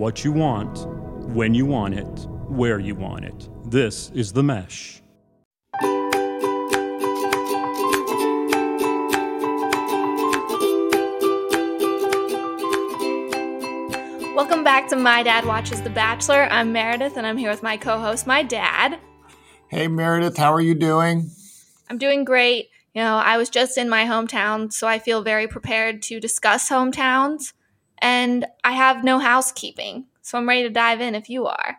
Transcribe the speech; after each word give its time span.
what 0.00 0.24
you 0.24 0.32
want, 0.32 0.86
when 1.34 1.52
you 1.52 1.66
want 1.66 1.92
it, 1.92 2.26
where 2.48 2.78
you 2.78 2.94
want 2.94 3.22
it. 3.22 3.50
This 3.66 4.10
is 4.14 4.32
The 4.32 4.42
Mesh. 4.42 5.02
Welcome 14.34 14.64
back 14.64 14.88
to 14.88 14.96
My 14.96 15.22
Dad 15.22 15.44
Watches 15.44 15.82
The 15.82 15.90
Bachelor. 15.90 16.48
I'm 16.50 16.72
Meredith 16.72 17.18
and 17.18 17.26
I'm 17.26 17.36
here 17.36 17.50
with 17.50 17.62
my 17.62 17.76
co 17.76 17.98
host, 17.98 18.26
my 18.26 18.42
dad. 18.42 18.98
Hey, 19.68 19.86
Meredith, 19.86 20.38
how 20.38 20.50
are 20.54 20.62
you 20.62 20.74
doing? 20.74 21.30
I'm 21.90 21.98
doing 21.98 22.24
great. 22.24 22.70
You 22.94 23.02
know, 23.02 23.16
I 23.16 23.36
was 23.36 23.50
just 23.50 23.76
in 23.76 23.90
my 23.90 24.06
hometown, 24.06 24.72
so 24.72 24.88
I 24.88 24.98
feel 24.98 25.22
very 25.22 25.46
prepared 25.46 26.00
to 26.04 26.18
discuss 26.18 26.70
hometowns. 26.70 27.52
And 28.00 28.46
I 28.64 28.72
have 28.72 29.04
no 29.04 29.18
housekeeping, 29.18 30.06
so 30.22 30.38
I'm 30.38 30.48
ready 30.48 30.62
to 30.62 30.70
dive 30.70 31.00
in 31.00 31.14
if 31.14 31.28
you 31.28 31.46
are. 31.46 31.76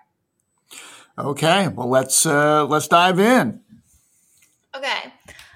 Okay, 1.18 1.68
well 1.68 1.90
let's 1.90 2.26
uh, 2.26 2.66
let's 2.66 2.88
dive 2.88 3.20
in. 3.20 3.62
Okay, 4.76 5.14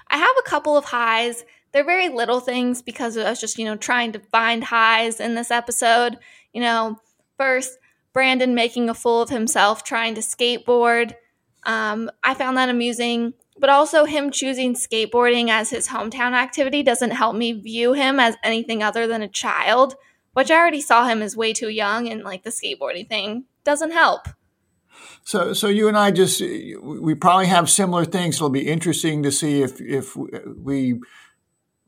I 0.08 0.16
have 0.16 0.36
a 0.38 0.48
couple 0.48 0.76
of 0.76 0.84
highs. 0.84 1.44
They're 1.72 1.84
very 1.84 2.08
little 2.08 2.40
things 2.40 2.82
because 2.82 3.16
I 3.16 3.30
was 3.30 3.40
just 3.40 3.58
you 3.58 3.64
know 3.64 3.76
trying 3.76 4.12
to 4.12 4.18
find 4.18 4.64
highs 4.64 5.20
in 5.20 5.34
this 5.34 5.50
episode. 5.50 6.18
You 6.52 6.62
know, 6.62 7.00
first 7.36 7.78
Brandon 8.12 8.54
making 8.54 8.88
a 8.88 8.94
fool 8.94 9.22
of 9.22 9.30
himself 9.30 9.84
trying 9.84 10.14
to 10.16 10.20
skateboard. 10.20 11.14
Um, 11.64 12.10
I 12.22 12.34
found 12.34 12.56
that 12.56 12.68
amusing 12.68 13.34
but 13.58 13.70
also 13.70 14.04
him 14.04 14.30
choosing 14.30 14.74
skateboarding 14.74 15.48
as 15.48 15.70
his 15.70 15.88
hometown 15.88 16.32
activity 16.32 16.82
doesn't 16.82 17.12
help 17.12 17.34
me 17.34 17.52
view 17.52 17.92
him 17.92 18.20
as 18.20 18.36
anything 18.42 18.82
other 18.82 19.06
than 19.06 19.22
a 19.22 19.28
child, 19.28 19.94
which 20.36 20.50
I 20.50 20.56
already 20.56 20.82
saw 20.82 21.06
him 21.06 21.22
as 21.22 21.34
way 21.34 21.54
too 21.54 21.70
young 21.70 22.06
and 22.08 22.22
like 22.22 22.42
the 22.42 22.50
skateboarding 22.50 23.08
thing 23.08 23.44
doesn't 23.64 23.92
help. 23.92 24.28
So, 25.24 25.54
so 25.54 25.66
you 25.66 25.88
and 25.88 25.96
I 25.96 26.10
just 26.10 26.42
we 26.42 27.14
probably 27.14 27.46
have 27.46 27.70
similar 27.70 28.04
things. 28.04 28.36
It'll 28.36 28.50
be 28.50 28.68
interesting 28.68 29.22
to 29.22 29.32
see 29.32 29.62
if 29.62 29.80
if 29.80 30.14
we 30.14 31.00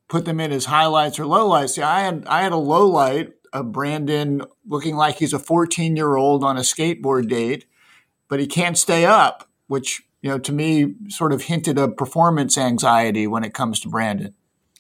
put 0.09 0.25
them 0.25 0.41
in 0.41 0.51
as 0.51 0.65
highlights 0.65 1.19
or 1.19 1.25
lowlights. 1.25 1.75
See, 1.75 1.83
I 1.83 2.01
had 2.01 2.25
I 2.27 2.41
had 2.41 2.53
a 2.53 2.57
low 2.57 2.87
light 2.87 3.35
of 3.53 3.71
Brandon 3.71 4.43
looking 4.67 4.97
like 4.97 5.17
he's 5.17 5.35
a 5.35 5.39
14 5.39 5.95
year 5.95 6.17
old 6.17 6.43
on 6.43 6.57
a 6.57 6.63
skateboard 6.63 7.29
date, 7.29 7.67
but 8.29 8.41
he 8.41 8.47
can't 8.47 8.79
stay 8.79 9.05
up, 9.05 9.47
which 9.67 10.03
you 10.23 10.31
know, 10.31 10.39
to 10.39 10.53
me, 10.53 10.95
sort 11.09 11.35
of 11.35 11.43
hinted 11.43 11.79
of 11.79 11.99
performance 11.99 12.57
anxiety 12.57 13.27
when 13.27 13.45
it 13.45 13.53
comes 13.53 13.79
to 13.81 13.91
Brandon. 13.91 14.33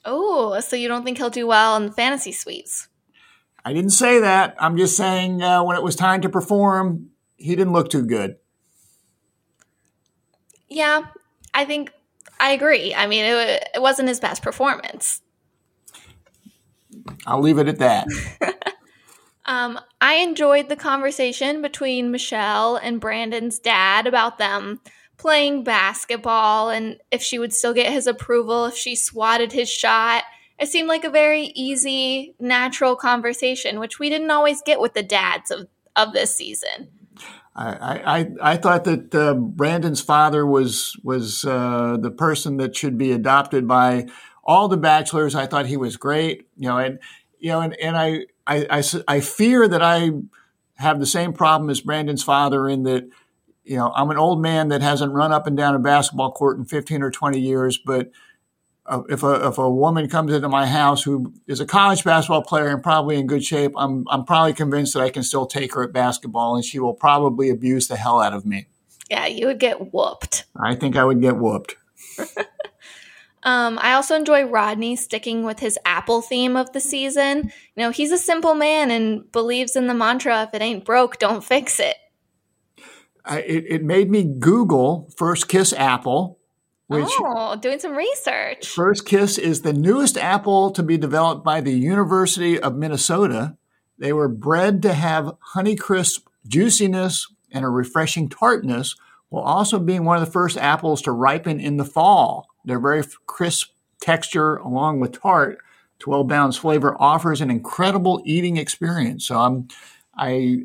Oh, 0.07 0.59
so 0.61 0.75
you 0.75 0.89
don't 0.89 1.05
think 1.05 1.19
he'll 1.19 1.29
do 1.29 1.47
well 1.47 1.77
in 1.77 1.85
the 1.87 1.93
fantasy 1.93 2.33
suites? 2.33 2.89
I 3.65 3.73
didn't 3.73 3.91
say 3.91 4.21
that. 4.21 4.57
I'm 4.59 4.77
just 4.77 4.97
saying 4.97 5.43
uh, 5.43 5.63
when 5.63 5.77
it 5.77 5.83
was 5.83 5.97
time 5.97 6.21
to 6.23 6.29
perform, 6.29 7.11
he 7.37 7.55
didn't 7.55 7.73
look 7.73 7.91
too 7.91 8.05
good. 8.05 8.37
Yeah, 10.69 11.03
I 11.55 11.65
think 11.65 11.93
I 12.41 12.51
agree. 12.51 12.95
I 12.95 13.07
mean, 13.07 13.25
it, 13.25 13.69
it 13.75 13.83
wasn't 13.83 14.09
his 14.09 14.21
best 14.21 14.43
performance. 14.43 15.21
I'll 17.27 17.41
leave 17.41 17.59
it 17.59 17.69
at 17.69 17.79
that. 17.79 18.07
um, 19.45 19.79
I 20.01 20.15
enjoyed 20.15 20.69
the 20.69 20.77
conversation 20.77 21.63
between 21.63 22.11
Michelle 22.11 22.77
and 22.77 23.01
Brandon's 23.01 23.59
dad 23.59 24.07
about 24.07 24.39
them 24.39 24.81
playing 25.17 25.65
basketball 25.65 26.71
and 26.71 26.97
if 27.11 27.23
she 27.23 27.39
would 27.39 27.53
still 27.53 27.75
get 27.75 27.93
his 27.93 28.07
approval 28.07 28.67
if 28.67 28.77
she 28.77 28.95
swatted 28.95 29.53
his 29.53 29.69
shot. 29.69 30.23
It 30.59 30.69
seemed 30.69 30.89
like 30.89 31.05
a 31.05 31.11
very 31.11 31.53
easy, 31.55 32.35
natural 32.41 32.97
conversation, 32.97 33.79
which 33.79 33.99
we 33.99 34.09
didn't 34.09 34.31
always 34.31 34.61
get 34.63 34.81
with 34.81 34.95
the 34.95 35.03
dads 35.03 35.51
of, 35.51 35.69
of 35.95 36.13
this 36.13 36.35
season. 36.35 36.89
I, 37.55 38.21
I, 38.43 38.53
I 38.53 38.57
thought 38.57 38.85
that 38.85 39.15
uh, 39.15 39.35
Brandon's 39.35 40.01
father 40.01 40.47
was 40.47 40.97
was 41.03 41.45
uh, 41.45 41.97
the 42.01 42.11
person 42.11 42.57
that 42.59 42.77
should 42.77 42.97
be 42.97 43.11
adopted 43.11 43.67
by 43.67 44.07
all 44.45 44.69
the 44.69 44.77
bachelors. 44.77 45.35
I 45.35 45.47
thought 45.47 45.67
he 45.67 45.77
was 45.77 45.97
great, 45.97 46.47
you 46.57 46.69
know, 46.69 46.79
and 46.79 47.01
you 47.41 47.51
know, 47.51 47.61
and, 47.61 47.75
and 47.81 47.97
I, 47.97 48.27
I, 48.47 48.67
I, 48.71 48.83
I 49.09 49.21
fear 49.21 49.67
that 49.67 49.83
I 49.83 50.11
have 50.77 51.01
the 51.01 51.07
same 51.07 51.33
problem 51.33 51.69
as 51.71 51.81
Brandon's 51.81 52.23
father 52.23 52.69
in 52.69 52.85
that 52.85 53.09
you 53.65 53.77
know, 53.77 53.93
I'm 53.95 54.11
an 54.11 54.17
old 54.17 54.41
man 54.41 54.69
that 54.69 54.81
hasn't 54.81 55.13
run 55.13 55.31
up 55.31 55.47
and 55.47 55.55
down 55.55 55.75
a 55.75 55.79
basketball 55.79 56.33
court 56.33 56.57
in 56.57 56.65
15 56.65 57.03
or 57.03 57.11
20 57.11 57.39
years, 57.39 57.77
but 57.77 58.11
uh, 58.89 59.03
if 59.09 59.23
a 59.23 59.49
if 59.49 59.59
a 59.59 59.71
woman 59.71 60.09
comes 60.09 60.33
into 60.33 60.49
my 60.49 60.67
house 60.67 61.03
who 61.03 61.33
is 61.47 61.61
a 61.61 61.67
college 61.67 62.05
basketball 62.05 62.43
player 62.43 62.69
and 62.69 62.83
probably 62.83 63.17
in 63.17 63.27
good 63.27 63.45
shape, 63.45 63.73
I'm 63.77 64.07
I'm 64.09 64.25
probably 64.25 64.55
convinced 64.55 64.95
that 64.95 65.03
I 65.03 65.11
can 65.11 65.23
still 65.23 65.47
take 65.47 65.75
her 65.75 65.85
at 65.85 65.93
basketball, 65.93 66.57
and 66.57 66.65
she 66.65 66.79
will 66.79 66.95
probably 66.95 67.51
abuse 67.51 67.89
the 67.89 67.97
hell 67.97 68.21
out 68.21 68.33
of 68.33 68.47
me. 68.47 68.67
Yeah, 69.11 69.27
you 69.27 69.47
would 69.47 69.61
get 69.61 69.93
whooped. 69.93 70.47
I 70.57 70.75
think 70.75 70.97
I 70.97 71.05
would 71.05 71.21
get 71.21 71.37
whooped. 71.37 71.77
um, 73.43 73.79
I 73.81 73.93
also 73.93 74.17
enjoy 74.17 74.45
Rodney 74.45 74.97
sticking 74.97 75.45
with 75.45 75.61
his 75.61 75.79
Apple 75.85 76.23
theme 76.23 76.57
of 76.57 76.73
the 76.73 76.81
season. 76.81 77.53
You 77.77 77.85
know, 77.85 77.91
he's 77.91 78.13
a 78.13 78.19
simple 78.19 78.55
man 78.55 78.91
and 78.91 79.31
believes 79.33 79.77
in 79.77 79.87
the 79.87 79.95
mantra: 79.95 80.45
"If 80.45 80.55
it 80.55 80.63
ain't 80.63 80.87
broke, 80.87 81.19
don't 81.19 81.45
fix 81.45 81.79
it." 81.79 81.97
I, 83.23 83.41
it, 83.41 83.65
it 83.69 83.85
made 83.85 84.11
me 84.11 84.25
Google 84.25 85.11
First 85.19 85.49
Kiss 85.49 85.75
Apple. 85.75 86.38
Which 86.89 87.07
oh, 87.21 87.55
doing 87.57 87.79
some 87.79 87.95
research. 87.95 88.67
First 88.67 89.05
Kiss 89.05 89.37
is 89.37 89.61
the 89.61 89.75
newest 89.75 90.17
apple 90.17 90.71
to 90.71 90.83
be 90.83 90.97
developed 90.97 91.45
by 91.45 91.61
the 91.61 91.73
University 91.73 92.59
of 92.59 92.77
Minnesota. 92.77 93.57
They 93.99 94.15
were 94.15 94.29
bred 94.29 94.81
to 94.83 94.95
have 94.95 95.37
Honeycrisp 95.55 96.23
juiciness 96.47 97.31
and 97.53 97.65
a 97.65 97.69
refreshing 97.69 98.31
tartness, 98.31 98.97
while 99.29 99.45
also 99.45 99.79
being 99.79 100.05
one 100.05 100.17
of 100.17 100.25
the 100.25 100.33
first 100.33 100.57
apples 100.57 101.03
to 101.03 101.13
ripen 101.13 101.61
in 101.61 101.77
the 101.77 101.85
fall. 101.85 102.49
Their 102.65 102.81
very 102.81 103.05
crisp 103.27 103.69
texture, 104.01 104.57
along 104.57 105.01
with 105.01 105.21
tart, 105.21 105.59
12 105.99 106.27
balanced 106.27 106.61
flavor, 106.61 106.97
offers 106.99 107.43
an 107.43 107.51
incredible 107.51 108.23
eating 108.25 108.57
experience. 108.57 109.27
So 109.27 109.39
I'm, 109.39 109.69
I 110.17 110.63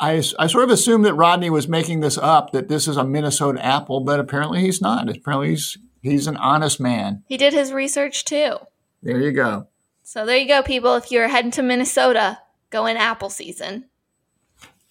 I, 0.00 0.22
I 0.38 0.46
sort 0.46 0.64
of 0.64 0.70
assumed 0.70 1.04
that 1.04 1.14
Rodney 1.14 1.50
was 1.50 1.68
making 1.68 2.00
this 2.00 2.16
up, 2.16 2.52
that 2.52 2.68
this 2.68 2.88
is 2.88 2.96
a 2.96 3.04
Minnesota 3.04 3.64
apple, 3.64 4.00
but 4.00 4.18
apparently 4.18 4.62
he's 4.62 4.80
not. 4.80 5.08
Apparently 5.14 5.50
he's, 5.50 5.76
he's 6.00 6.26
an 6.26 6.38
honest 6.38 6.80
man. 6.80 7.22
He 7.26 7.36
did 7.36 7.52
his 7.52 7.72
research 7.72 8.24
too. 8.24 8.56
There 9.02 9.20
you 9.20 9.32
go. 9.32 9.68
So 10.02 10.24
there 10.24 10.38
you 10.38 10.48
go, 10.48 10.62
people. 10.62 10.96
If 10.96 11.12
you're 11.12 11.28
heading 11.28 11.50
to 11.52 11.62
Minnesota, 11.62 12.38
go 12.70 12.86
in 12.86 12.96
apple 12.96 13.30
season. 13.30 13.84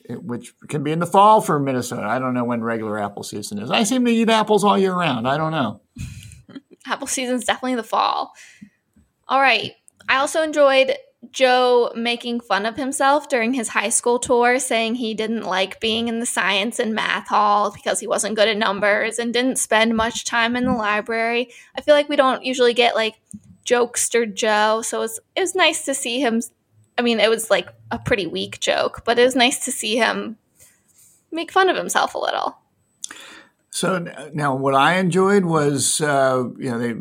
It, 0.05 0.23
which 0.23 0.53
can 0.67 0.83
be 0.83 0.91
in 0.91 0.99
the 0.99 1.05
fall 1.07 1.41
for 1.41 1.59
Minnesota. 1.59 2.07
I 2.07 2.19
don't 2.19 2.33
know 2.33 2.43
when 2.43 2.61
regular 2.61 2.99
apple 2.99 3.23
season 3.23 3.59
is. 3.59 3.71
I 3.71 3.83
seem 3.83 4.05
to 4.05 4.11
eat 4.11 4.29
apples 4.29 4.63
all 4.63 4.77
year 4.77 4.93
round. 4.93 5.27
I 5.27 5.37
don't 5.37 5.51
know. 5.51 5.81
apple 6.85 7.07
season 7.07 7.35
is 7.35 7.45
definitely 7.45 7.75
the 7.75 7.83
fall. 7.83 8.33
All 9.27 9.41
right. 9.41 9.73
I 10.07 10.17
also 10.17 10.41
enjoyed 10.41 10.95
Joe 11.31 11.91
making 11.95 12.39
fun 12.39 12.65
of 12.65 12.77
himself 12.77 13.27
during 13.27 13.53
his 13.53 13.69
high 13.69 13.89
school 13.89 14.19
tour, 14.19 14.57
saying 14.57 14.95
he 14.95 15.13
didn't 15.13 15.43
like 15.43 15.79
being 15.79 16.07
in 16.07 16.19
the 16.19 16.25
science 16.25 16.79
and 16.79 16.95
math 16.95 17.27
hall 17.27 17.71
because 17.71 17.99
he 17.99 18.07
wasn't 18.07 18.35
good 18.35 18.47
at 18.47 18.57
numbers 18.57 19.19
and 19.19 19.33
didn't 19.33 19.59
spend 19.59 19.95
much 19.97 20.23
time 20.23 20.55
in 20.55 20.65
the 20.65 20.73
library. 20.73 21.49
I 21.75 21.81
feel 21.81 21.93
like 21.93 22.09
we 22.09 22.15
don't 22.15 22.45
usually 22.45 22.73
get 22.73 22.95
like 22.95 23.15
jokester 23.65 24.33
Joe, 24.33 24.81
so 24.81 25.01
it's 25.01 25.19
it 25.35 25.41
was 25.41 25.55
nice 25.55 25.85
to 25.85 25.93
see 25.93 26.19
him. 26.19 26.41
I 26.97 27.01
mean, 27.01 27.19
it 27.19 27.29
was 27.29 27.49
like 27.49 27.67
a 27.91 27.99
pretty 27.99 28.25
weak 28.25 28.59
joke, 28.59 29.03
but 29.05 29.19
it 29.19 29.23
was 29.23 29.35
nice 29.35 29.65
to 29.65 29.71
see 29.71 29.97
him 29.97 30.37
make 31.31 31.51
fun 31.51 31.69
of 31.69 31.77
himself 31.77 32.15
a 32.15 32.19
little. 32.19 32.57
So 33.79 34.05
now, 34.33 34.55
what 34.55 34.75
I 34.75 34.95
enjoyed 34.97 35.45
was, 35.45 36.01
uh, 36.01 36.49
you 36.57 36.69
know, 36.69 36.79
they 36.79 36.95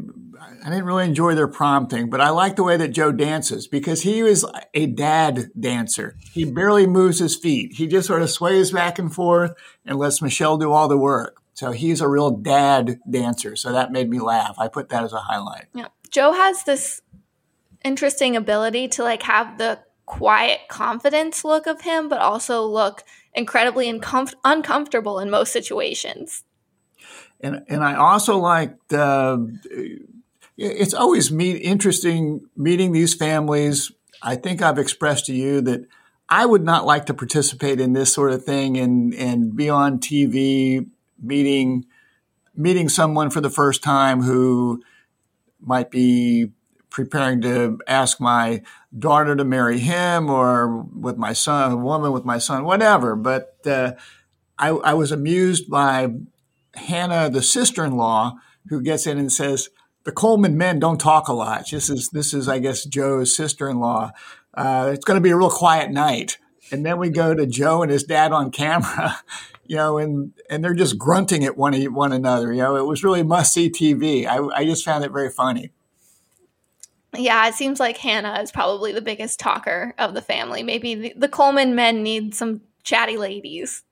I 0.64 0.70
didn't 0.70 0.84
really 0.84 1.06
enjoy 1.06 1.34
their 1.34 1.48
prom 1.48 1.88
thing, 1.88 2.08
but 2.08 2.20
I 2.20 2.28
like 2.28 2.54
the 2.54 2.62
way 2.62 2.76
that 2.76 2.90
Joe 2.90 3.10
dances 3.10 3.66
because 3.66 4.02
he 4.02 4.22
was 4.22 4.44
a 4.74 4.86
dad 4.86 5.50
dancer. 5.58 6.16
He 6.32 6.44
barely 6.44 6.86
moves 6.86 7.18
his 7.18 7.34
feet. 7.34 7.72
He 7.74 7.88
just 7.88 8.06
sort 8.06 8.22
of 8.22 8.30
sways 8.30 8.70
back 8.70 9.00
and 9.00 9.12
forth 9.12 9.54
and 9.84 9.98
lets 9.98 10.22
Michelle 10.22 10.56
do 10.56 10.70
all 10.70 10.86
the 10.86 10.96
work. 10.96 11.42
So 11.52 11.72
he's 11.72 12.00
a 12.00 12.08
real 12.08 12.30
dad 12.30 13.00
dancer. 13.10 13.56
So 13.56 13.72
that 13.72 13.90
made 13.90 14.08
me 14.08 14.20
laugh. 14.20 14.54
I 14.56 14.68
put 14.68 14.88
that 14.90 15.02
as 15.02 15.12
a 15.12 15.18
highlight. 15.18 15.64
Yeah. 15.74 15.88
Joe 16.10 16.32
has 16.32 16.62
this 16.62 17.02
interesting 17.84 18.36
ability 18.36 18.86
to 18.88 19.02
like 19.02 19.24
have 19.24 19.58
the 19.58 19.80
quiet 20.06 20.60
confidence 20.68 21.44
look 21.44 21.66
of 21.66 21.80
him, 21.80 22.08
but 22.08 22.20
also 22.20 22.62
look 22.62 23.02
incredibly 23.34 23.92
uncomf- 23.92 24.34
uncomfortable 24.44 25.18
in 25.18 25.28
most 25.28 25.52
situations. 25.52 26.44
And 27.40 27.64
and 27.68 27.84
I 27.84 27.94
also 27.94 28.38
liked 28.38 28.92
uh, 28.92 29.38
it's 30.56 30.94
always 30.94 31.30
interesting 31.32 32.48
meeting 32.56 32.92
these 32.92 33.14
families. 33.14 33.92
I 34.22 34.34
think 34.34 34.60
I've 34.60 34.78
expressed 34.78 35.26
to 35.26 35.34
you 35.34 35.60
that 35.62 35.86
I 36.28 36.44
would 36.44 36.64
not 36.64 36.84
like 36.84 37.06
to 37.06 37.14
participate 37.14 37.80
in 37.80 37.92
this 37.92 38.12
sort 38.12 38.32
of 38.32 38.44
thing 38.44 38.76
and, 38.76 39.14
and 39.14 39.54
be 39.54 39.70
on 39.70 39.98
TV 39.98 40.86
meeting 41.20 41.86
meeting 42.56 42.88
someone 42.88 43.30
for 43.30 43.40
the 43.40 43.50
first 43.50 43.84
time 43.84 44.22
who 44.22 44.82
might 45.60 45.92
be 45.92 46.50
preparing 46.90 47.40
to 47.40 47.78
ask 47.86 48.20
my 48.20 48.60
daughter 48.98 49.36
to 49.36 49.44
marry 49.44 49.78
him 49.78 50.28
or 50.28 50.82
with 50.82 51.16
my 51.16 51.32
son, 51.32 51.70
a 51.70 51.76
woman 51.76 52.10
with 52.10 52.24
my 52.24 52.38
son, 52.38 52.64
whatever. 52.64 53.14
But 53.14 53.58
uh, 53.64 53.92
I, 54.58 54.70
I 54.70 54.94
was 54.94 55.12
amused 55.12 55.70
by 55.70 56.14
Hannah, 56.78 57.30
the 57.30 57.42
sister-in-law, 57.42 58.34
who 58.68 58.82
gets 58.82 59.06
in 59.06 59.18
and 59.18 59.32
says, 59.32 59.70
"The 60.04 60.12
Coleman 60.12 60.56
men 60.56 60.78
don't 60.78 61.00
talk 61.00 61.28
a 61.28 61.32
lot." 61.32 61.70
This 61.70 61.90
is 61.90 62.08
this 62.08 62.32
is, 62.34 62.48
I 62.48 62.58
guess, 62.58 62.84
Joe's 62.84 63.34
sister-in-law. 63.34 64.12
Uh, 64.54 64.90
it's 64.92 65.04
going 65.04 65.16
to 65.16 65.22
be 65.22 65.30
a 65.30 65.36
real 65.36 65.50
quiet 65.50 65.90
night. 65.90 66.38
And 66.70 66.84
then 66.84 66.98
we 66.98 67.10
go 67.10 67.34
to 67.34 67.46
Joe 67.46 67.82
and 67.82 67.90
his 67.90 68.04
dad 68.04 68.32
on 68.32 68.50
camera, 68.50 69.18
you 69.66 69.76
know, 69.76 69.98
and 69.98 70.32
and 70.50 70.62
they're 70.62 70.74
just 70.74 70.98
grunting 70.98 71.44
at 71.44 71.56
one 71.56 71.74
one 71.94 72.12
another. 72.12 72.52
You 72.52 72.62
know, 72.62 72.76
it 72.76 72.86
was 72.86 73.04
really 73.04 73.22
must 73.22 73.52
see 73.52 73.70
TV. 73.70 74.26
I, 74.26 74.38
I 74.54 74.64
just 74.64 74.84
found 74.84 75.04
it 75.04 75.12
very 75.12 75.30
funny. 75.30 75.70
Yeah, 77.16 77.48
it 77.48 77.54
seems 77.54 77.80
like 77.80 77.96
Hannah 77.96 78.40
is 78.42 78.52
probably 78.52 78.92
the 78.92 79.00
biggest 79.00 79.40
talker 79.40 79.94
of 79.98 80.14
the 80.14 80.20
family. 80.20 80.62
Maybe 80.62 80.94
the, 80.94 81.12
the 81.16 81.28
Coleman 81.28 81.74
men 81.74 82.02
need 82.02 82.34
some 82.34 82.60
chatty 82.82 83.16
ladies. 83.16 83.82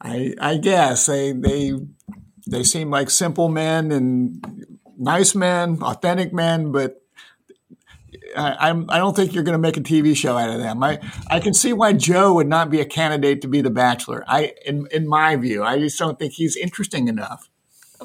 I 0.00 0.34
I 0.40 0.56
guess 0.58 1.06
they 1.06 1.32
they 1.32 1.72
they 2.46 2.62
seem 2.62 2.90
like 2.90 3.10
simple 3.10 3.48
men 3.48 3.92
and 3.92 4.76
nice 4.98 5.34
men, 5.34 5.82
authentic 5.82 6.32
men, 6.32 6.72
but 6.72 7.02
I, 8.36 8.68
I'm, 8.68 8.88
I 8.90 8.98
don't 8.98 9.14
think 9.14 9.34
you're 9.34 9.44
going 9.44 9.54
to 9.54 9.58
make 9.58 9.76
a 9.76 9.80
TV 9.80 10.16
show 10.16 10.36
out 10.36 10.50
of 10.50 10.58
them. 10.58 10.82
I, 10.82 10.98
I 11.28 11.40
can 11.40 11.54
see 11.54 11.72
why 11.72 11.92
Joe 11.92 12.34
would 12.34 12.48
not 12.48 12.70
be 12.70 12.80
a 12.80 12.84
candidate 12.84 13.42
to 13.42 13.48
be 13.48 13.60
the 13.60 13.70
Bachelor. 13.70 14.24
I, 14.26 14.52
in, 14.64 14.86
in 14.90 15.08
my 15.08 15.36
view, 15.36 15.62
I 15.62 15.78
just 15.78 15.98
don't 15.98 16.18
think 16.18 16.34
he's 16.34 16.56
interesting 16.56 17.08
enough. 17.08 17.48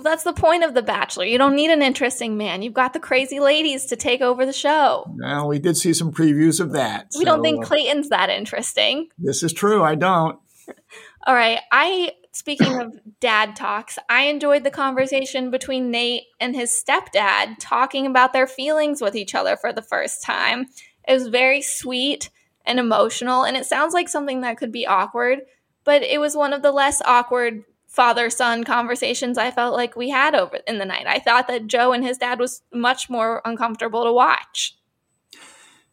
That's 0.02 0.24
the 0.24 0.34
point 0.34 0.64
of 0.64 0.74
The 0.74 0.82
Bachelor. 0.82 1.26
You 1.26 1.38
don't 1.38 1.56
need 1.56 1.70
an 1.70 1.82
interesting 1.82 2.38
man. 2.38 2.62
You've 2.62 2.74
got 2.74 2.94
the 2.94 3.00
crazy 3.00 3.42
ladies 3.42 3.86
to 3.88 3.98
take 3.98 4.22
over 4.22 4.46
the 4.46 4.54
show. 4.54 5.06
Well, 5.20 5.50
we 5.50 5.60
did 5.60 5.76
see 5.76 5.94
some 5.94 6.14
previews 6.14 6.62
of 6.62 6.72
that. 6.72 7.08
We 7.14 7.20
so, 7.20 7.26
don't 7.26 7.42
think 7.42 7.66
Clayton's 7.66 8.10
that 8.10 8.30
interesting. 8.30 9.10
This 9.18 9.44
is 9.44 9.52
true. 9.52 9.84
I 9.84 9.96
don't. 9.96 10.40
All 11.24 11.36
right. 11.36 11.60
I 11.72 12.14
speaking 12.32 12.82
of 12.82 12.98
dad 13.20 13.56
talks, 13.56 14.00
I 14.10 14.24
enjoyed 14.24 14.64
the 14.64 14.72
conversation 14.72 15.52
between 15.52 15.92
Nate 15.92 16.24
and 16.40 16.56
his 16.56 16.72
stepdad 16.72 17.58
talking 17.60 18.06
about 18.06 18.34
their 18.34 18.48
feelings 18.48 19.02
with 19.02 19.16
each 19.16 19.36
other 19.36 19.58
for 19.58 19.74
the 19.74 19.82
first 19.82 20.24
time. 20.24 20.68
It 21.08 21.14
was 21.14 21.28
very 21.28 21.62
sweet 21.62 22.30
and 22.66 22.80
emotional, 22.80 23.44
and 23.44 23.58
it 23.58 23.66
sounds 23.66 23.94
like 23.94 24.08
something 24.08 24.42
that 24.42 24.58
could 24.58 24.72
be 24.72 24.88
awkward, 24.88 25.42
but 25.84 26.04
it 26.04 26.20
was 26.20 26.36
one 26.36 26.54
of 26.54 26.62
the 26.62 26.72
less 26.72 27.02
awkward 27.04 27.64
father 27.88 28.30
son 28.30 28.64
conversations 28.64 29.38
I 29.38 29.52
felt 29.52 29.76
like 29.76 29.96
we 29.98 30.10
had 30.10 30.34
over 30.34 30.60
in 30.68 30.78
the 30.78 30.86
night. 30.86 31.08
I 31.08 31.20
thought 31.20 31.48
that 31.50 31.68
Joe 31.68 31.92
and 31.92 32.06
his 32.06 32.18
dad 32.18 32.40
was 32.40 32.62
much 32.74 33.10
more 33.10 33.42
uncomfortable 33.44 34.06
to 34.06 34.14
watch. 34.14 34.78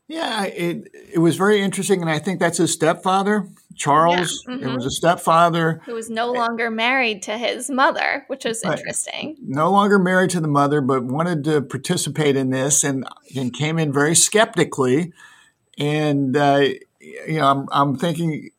Yeah, 0.06 0.44
it 0.44 0.88
it 1.12 1.18
was 1.18 1.36
very 1.36 1.60
interesting, 1.60 2.00
and 2.00 2.10
I 2.10 2.18
think 2.18 2.38
that's 2.40 2.58
his 2.58 2.72
stepfather, 2.72 3.48
Charles. 3.78 4.44
Yeah. 4.46 4.56
Mm-hmm. 4.56 4.68
It 4.68 4.74
was 4.74 4.86
a 4.86 4.90
stepfather 4.90 5.80
who 5.86 5.94
was 5.94 6.10
no 6.10 6.30
longer 6.32 6.70
married 6.70 7.22
to 7.22 7.38
his 7.38 7.70
mother, 7.70 8.24
which 8.26 8.44
was 8.44 8.62
interesting. 8.62 9.36
No 9.40 9.70
longer 9.70 9.98
married 9.98 10.30
to 10.30 10.40
the 10.40 10.48
mother, 10.48 10.80
but 10.80 11.04
wanted 11.04 11.44
to 11.44 11.62
participate 11.62 12.36
in 12.36 12.50
this, 12.50 12.84
and 12.84 13.06
and 13.36 13.54
came 13.54 13.78
in 13.78 13.92
very 13.92 14.14
skeptically. 14.14 15.12
And 15.78 16.36
uh, 16.36 16.64
you 17.00 17.38
know, 17.38 17.46
I'm 17.46 17.68
I'm 17.72 17.96
thinking 17.96 18.50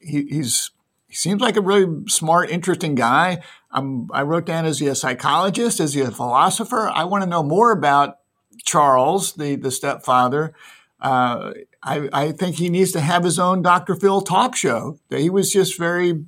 he, 0.00 0.26
he's 0.26 0.70
he 1.10 1.16
seems 1.16 1.42
like 1.42 1.56
a 1.56 1.60
really 1.60 2.08
smart, 2.08 2.50
interesting 2.50 2.94
guy. 2.94 3.42
I'm, 3.72 4.08
I 4.12 4.22
wrote 4.22 4.46
down, 4.46 4.64
is 4.64 4.78
he 4.78 4.86
a 4.86 4.94
psychologist? 4.94 5.80
Is 5.80 5.94
he 5.94 6.02
a 6.02 6.10
philosopher? 6.12 6.88
I 6.88 7.02
want 7.02 7.24
to 7.24 7.28
know 7.28 7.42
more 7.42 7.72
about 7.72 8.18
Charles, 8.64 9.32
the, 9.32 9.56
the 9.56 9.72
stepfather. 9.72 10.54
Uh, 11.00 11.52
I, 11.82 12.08
I, 12.12 12.32
think 12.32 12.56
he 12.56 12.68
needs 12.68 12.92
to 12.92 13.00
have 13.00 13.24
his 13.24 13.38
own 13.38 13.62
Dr. 13.62 13.94
Phil 13.94 14.20
talk 14.20 14.54
show. 14.54 14.98
He 15.08 15.30
was 15.30 15.50
just 15.50 15.78
very, 15.78 16.08
you 16.08 16.26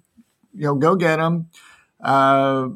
know, 0.55 0.75
go 0.75 0.97
get 0.97 1.19
him. 1.19 1.51
Uh, 2.03 2.71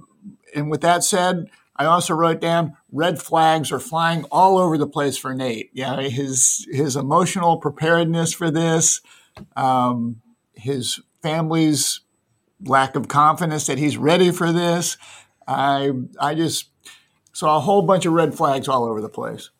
and 0.55 0.71
with 0.71 0.83
that 0.83 1.03
said, 1.03 1.47
I 1.77 1.85
also 1.85 2.15
wrote 2.15 2.41
down 2.41 2.77
red 2.91 3.21
flags 3.21 3.71
are 3.71 3.81
flying 3.81 4.25
all 4.25 4.59
over 4.59 4.79
the 4.79 4.87
place 4.87 5.19
for 5.19 5.35
Nate. 5.35 5.71
Yeah, 5.73 6.01
his 6.01 6.67
his 6.71 6.97
emotional 6.97 7.59
preparedness 7.59 8.33
for 8.33 8.51
this, 8.51 9.03
um, 9.57 10.23
his 10.55 11.01
family's 11.23 12.01
lack 12.65 12.97
of 12.97 13.09
confidence 13.09 13.67
that 13.67 13.79
he's 13.79 13.99
ready 13.99 14.31
for 14.31 14.53
this. 14.53 14.97
I 15.47 15.93
I 16.19 16.35
just 16.35 16.71
saw 17.33 17.59
a 17.59 17.61
whole 17.61 17.83
bunch 17.83 18.07
of 18.07 18.15
red 18.15 18.35
flags 18.35 18.69
all 18.69 18.85
over 18.85 19.03
the 19.03 19.11
place. 19.11 19.51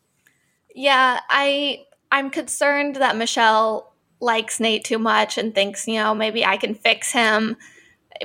Yeah, 0.73 1.19
I 1.29 1.85
I'm 2.11 2.29
concerned 2.29 2.97
that 2.97 3.17
Michelle 3.17 3.93
likes 4.19 4.59
Nate 4.59 4.83
too 4.83 4.97
much 4.97 5.37
and 5.37 5.53
thinks, 5.53 5.87
you 5.87 5.95
know, 5.95 6.15
maybe 6.15 6.45
I 6.45 6.57
can 6.57 6.73
fix 6.73 7.11
him 7.11 7.57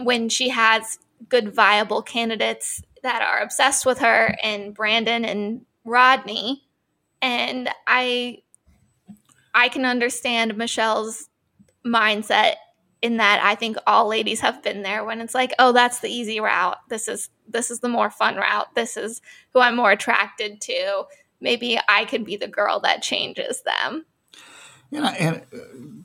when 0.01 0.29
she 0.29 0.49
has 0.51 0.99
good, 1.29 1.55
viable 1.55 2.03
candidates 2.03 2.83
that 3.03 3.23
are 3.23 3.41
obsessed 3.41 3.85
with 3.85 3.99
her 3.99 4.37
and 4.43 4.75
Brandon 4.75 5.25
and 5.25 5.67
Rodney. 5.85 6.63
And 7.21 7.69
I 7.87 8.39
I 9.55 9.69
can 9.69 9.85
understand 9.85 10.57
Michelle's 10.57 11.29
mindset 11.85 12.55
in 13.03 13.17
that 13.17 13.41
I 13.43 13.57
think 13.57 13.77
all 13.87 14.07
ladies 14.09 14.41
have 14.41 14.63
been 14.63 14.83
there 14.83 15.05
when 15.05 15.21
it's 15.21 15.35
like, 15.35 15.53
oh, 15.59 15.73
that's 15.73 16.01
the 16.01 16.09
easy 16.09 16.41
route. 16.41 16.79
This 16.89 17.09
is 17.09 17.29
this 17.49 17.71
is 17.71 17.81
the 17.81 17.89
more 17.89 18.11
fun 18.11 18.37
route. 18.37 18.75
This 18.75 18.97
is 18.97 19.21
who 19.53 19.61
I'm 19.61 19.77
more 19.77 19.91
attracted 19.91 20.61
to 20.63 21.05
maybe 21.43 21.79
I 21.89 22.05
could 22.07 22.25
be 22.25 22.37
the 22.37 22.49
girl 22.49 22.81
that 22.81 23.03
changes 23.03 23.63
them. 23.63 24.07
You 24.91 25.01
know, 25.01 25.09
and 25.09 25.43
uh, 25.53 25.57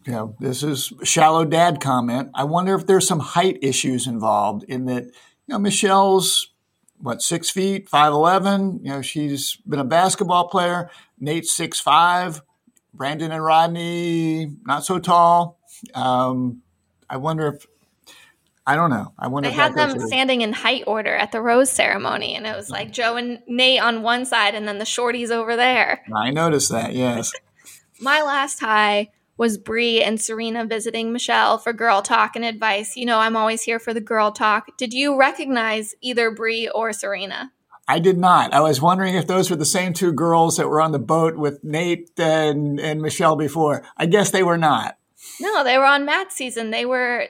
you 0.06 0.12
know, 0.12 0.36
this 0.39 0.63
is 0.63 0.92
shallow 1.04 1.45
dad 1.45 1.80
comment. 1.81 2.31
I 2.34 2.45
wonder 2.45 2.74
if 2.75 2.88
there's 2.88 3.07
some 3.07 3.19
height 3.19 3.60
issues 3.62 4.07
involved 4.07 4.63
in 4.68 4.86
that. 4.86 5.06
You 5.06 5.54
know, 5.54 5.60
Michelle's 5.60 6.50
what 7.00 7.22
six 7.22 7.50
feet, 7.50 7.88
five 7.88 8.12
eleven. 8.12 8.80
You 8.84 8.92
know, 8.92 9.01
she's 9.01 9.57
been 9.68 9.80
a 9.80 9.86
basketball 9.86 10.48
player. 10.48 10.89
Nate's 11.19 11.56
six 11.56 11.80
five. 11.80 12.42
Brandon 12.94 13.31
and 13.31 13.44
Rodney 13.44 14.51
not 14.66 14.84
so 14.84 14.98
tall. 15.00 15.60
Um, 15.94 16.63
I 17.10 17.18
wonder 17.18 17.48
if 17.48 17.66
I 18.68 18.75
don't 18.75 18.90
know. 18.90 19.14
I 19.18 19.28
wonder. 19.28 19.48
If 19.48 19.56
They 19.56 19.62
had 19.62 19.75
them 19.75 19.98
standing 20.02 20.42
in 20.42 20.52
height 20.52 20.84
order 20.86 21.16
at 21.16 21.31
the 21.31 21.42
rose 21.42 21.69
ceremony, 21.69 22.36
and 22.36 22.46
it 22.46 22.54
was 22.54 22.69
like 22.69 22.92
Joe 22.92 23.16
and 23.16 23.42
Nate 23.48 23.81
on 23.81 24.04
one 24.04 24.25
side, 24.25 24.56
and 24.56 24.68
then 24.68 24.78
the 24.78 24.84
shorties 24.84 25.31
over 25.31 25.56
there. 25.56 26.04
I 26.14 26.31
noticed 26.31 26.69
that. 26.72 26.94
Yes. 26.94 27.31
My 28.02 28.22
last 28.22 28.60
high 28.60 29.12
was 29.38 29.58
Bri 29.58 30.04
and 30.04 30.19
Serena 30.19 30.66
visiting 30.66 31.14
Michelle 31.14 31.58
for 31.58 31.72
girl 31.72 32.01
talk 32.01 32.36
and 32.36 32.44
advice. 32.44 32.98
You 32.98 33.06
know, 33.06 33.20
I'm 33.20 33.38
always 33.38 33.63
here 33.63 33.80
for 33.80 33.94
the 33.94 34.01
girl 34.01 34.34
talk. 34.34 34.77
Did 34.77 34.94
you 34.94 35.18
recognize 35.18 35.96
either 36.01 36.30
Bri 36.30 36.68
or 36.68 36.91
Serena? 36.91 37.53
I 37.88 38.00
did 38.00 38.18
not. 38.18 38.53
I 38.53 38.60
was 38.60 38.82
wondering 38.82 39.15
if 39.15 39.27
those 39.27 39.50
were 39.50 39.56
the 39.56 39.63
same 39.63 39.94
two 39.94 40.12
girls 40.12 40.58
that 40.58 40.68
were 40.68 40.82
on 40.82 40.91
the 40.91 41.00
boat 41.00 41.38
with 41.38 41.63
Nate 41.63 42.12
and, 42.18 42.82
and 42.82 43.01
Michelle 43.01 43.38
before. 43.38 43.84
I 43.96 44.08
guess 44.08 44.32
they 44.32 44.44
were 44.44 44.58
not. 44.58 44.98
No, 45.39 45.63
they 45.63 45.77
were 45.77 45.86
on 45.86 46.03
Matt's 46.03 46.36
season. 46.36 46.72
They 46.72 46.86
were 46.86 47.30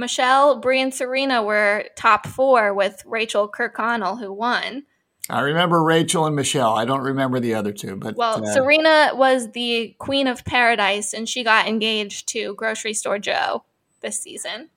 Michelle, 0.00 0.58
Bri, 0.58 0.80
and 0.80 0.92
Serena 0.92 1.42
were 1.42 1.84
top 1.94 2.26
four 2.26 2.74
with 2.74 3.02
Rachel 3.06 3.48
Kirkconnell, 3.48 4.18
who 4.18 4.32
won. 4.32 4.84
I 5.28 5.42
remember 5.42 5.82
Rachel 5.82 6.26
and 6.26 6.34
Michelle. 6.34 6.74
I 6.74 6.84
don't 6.84 7.02
remember 7.02 7.38
the 7.38 7.54
other 7.54 7.72
two, 7.72 7.96
but 7.96 8.16
well, 8.16 8.44
uh, 8.44 8.52
Serena 8.52 9.10
was 9.14 9.52
the 9.52 9.94
queen 9.98 10.26
of 10.26 10.44
paradise, 10.44 11.12
and 11.12 11.28
she 11.28 11.44
got 11.44 11.68
engaged 11.68 12.28
to 12.30 12.54
Grocery 12.54 12.94
Store 12.94 13.18
Joe 13.18 13.62
this 14.00 14.20
season. 14.20 14.70